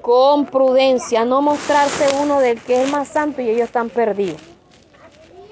con 0.00 0.46
prudencia, 0.46 1.24
no 1.24 1.42
mostrarse 1.42 2.06
uno 2.22 2.40
del 2.40 2.60
que 2.60 2.82
es 2.82 2.90
más 2.90 3.08
santo 3.08 3.42
y 3.42 3.50
ellos 3.50 3.66
están 3.66 3.90
perdidos. 3.90 4.40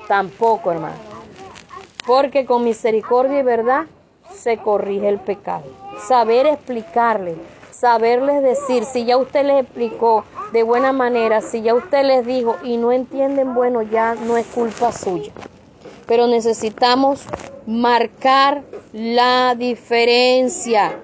Tampoco, 0.08 0.72
hermano. 0.72 0.96
Porque 2.06 2.44
con 2.46 2.64
misericordia 2.64 3.40
y 3.40 3.42
verdad 3.42 3.86
se 4.32 4.58
corrige 4.58 5.08
el 5.08 5.18
pecado. 5.18 5.64
Saber 6.06 6.46
explicarle, 6.46 7.36
saberles 7.70 8.42
decir, 8.42 8.84
si 8.84 9.04
ya 9.04 9.16
usted 9.16 9.44
les 9.44 9.62
explicó 9.62 10.24
de 10.52 10.62
buena 10.62 10.92
manera, 10.92 11.40
si 11.40 11.62
ya 11.62 11.74
usted 11.74 12.04
les 12.04 12.26
dijo 12.26 12.56
y 12.62 12.76
no 12.76 12.92
entienden, 12.92 13.54
bueno, 13.54 13.82
ya 13.82 14.14
no 14.14 14.36
es 14.36 14.46
culpa 14.48 14.92
suya. 14.92 15.32
Pero 16.12 16.26
necesitamos 16.26 17.22
marcar 17.66 18.64
la 18.92 19.54
diferencia. 19.54 21.00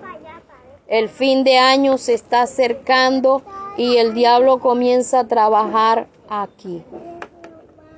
El 0.87 1.09
fin 1.09 1.45
de 1.45 1.57
año 1.57 1.97
se 1.97 2.13
está 2.13 2.43
acercando 2.43 3.41
y 3.79 3.97
el 3.97 4.13
diablo 4.13 4.59
comienza 4.59 5.21
a 5.21 5.27
trabajar 5.27 6.09
aquí. 6.29 6.83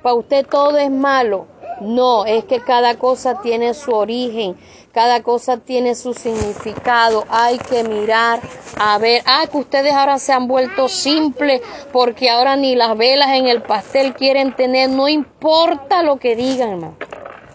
Para 0.01 0.15
usted 0.15 0.47
todo 0.47 0.77
es 0.77 0.89
malo. 0.89 1.47
No, 1.81 2.25
es 2.25 2.45
que 2.45 2.59
cada 2.59 2.99
cosa 2.99 3.41
tiene 3.41 3.73
su 3.73 3.89
origen, 3.91 4.55
cada 4.91 5.23
cosa 5.23 5.57
tiene 5.57 5.95
su 5.95 6.13
significado. 6.13 7.25
Hay 7.27 7.57
que 7.57 7.83
mirar 7.83 8.39
a 8.79 8.99
ver. 8.99 9.23
Ah, 9.25 9.45
que 9.51 9.57
ustedes 9.57 9.91
ahora 9.91 10.19
se 10.19 10.31
han 10.31 10.47
vuelto 10.47 10.87
simples 10.87 11.59
porque 11.91 12.29
ahora 12.29 12.55
ni 12.55 12.75
las 12.75 12.95
velas 12.95 13.29
en 13.29 13.47
el 13.47 13.63
pastel 13.63 14.13
quieren 14.13 14.55
tener. 14.55 14.91
No 14.91 15.09
importa 15.09 16.03
lo 16.03 16.17
que 16.17 16.35
digan, 16.35 16.69
hermano. 16.69 16.97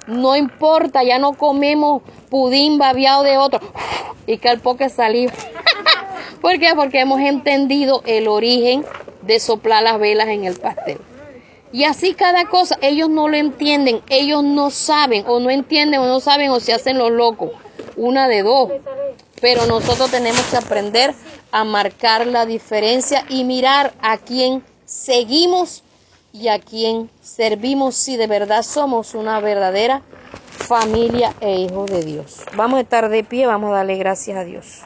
No 0.09 0.35
importa, 0.35 1.05
ya 1.05 1.21
no 1.21 1.35
comemos 1.35 2.03
pudín 2.29 2.79
babiado 2.79 3.23
de 3.23 3.39
otro 3.39 3.61
y 4.27 4.39
que 4.39 4.49
al 4.49 4.59
poco 4.59 4.89
salir. 4.89 5.31
¿Por 6.41 6.59
qué? 6.59 6.73
Porque 6.75 6.99
hemos 6.99 7.21
entendido 7.21 8.03
el 8.07 8.27
origen 8.27 8.85
de 9.23 9.39
soplar 9.39 9.85
las 9.85 10.01
velas 10.01 10.27
en 10.27 10.47
el 10.47 10.59
pastel. 10.59 10.99
Y 11.77 11.85
así 11.85 12.15
cada 12.15 12.47
cosa, 12.47 12.79
ellos 12.81 13.11
no 13.11 13.29
lo 13.29 13.37
entienden, 13.37 14.01
ellos 14.09 14.43
no 14.43 14.71
saben, 14.71 15.25
o 15.27 15.41
no 15.41 15.51
entienden, 15.51 16.01
o 16.01 16.07
no 16.07 16.21
saben, 16.21 16.49
o 16.51 16.59
se 16.59 16.73
hacen 16.73 16.97
los 16.97 17.11
locos. 17.11 17.51
Una 17.99 18.29
de 18.29 18.43
dos. 18.43 18.73
Pero 19.43 19.67
nosotros 19.67 20.11
tenemos 20.11 20.41
que 20.47 20.57
aprender 20.57 21.15
a 21.53 21.65
marcar 21.65 22.27
la 22.27 22.47
diferencia 22.47 23.27
y 23.29 23.45
mirar 23.45 23.93
a 24.01 24.17
quién 24.17 24.65
seguimos 24.87 25.83
y 26.33 26.49
a 26.49 26.61
quién 26.61 27.11
servimos 27.21 27.95
si 27.95 28.17
de 28.17 28.27
verdad 28.27 28.63
somos 28.63 29.15
una 29.15 29.39
verdadera 29.41 30.01
familia 30.53 31.35
e 31.43 31.57
hijos 31.57 31.91
de 31.91 32.03
Dios. 32.03 32.41
Vamos 32.55 32.79
a 32.79 32.81
estar 32.81 33.11
de 33.11 33.23
pie, 33.23 33.47
vamos 33.47 33.73
a 33.73 33.75
darle 33.75 33.97
gracias 33.97 34.39
a 34.39 34.45
Dios. 34.45 34.81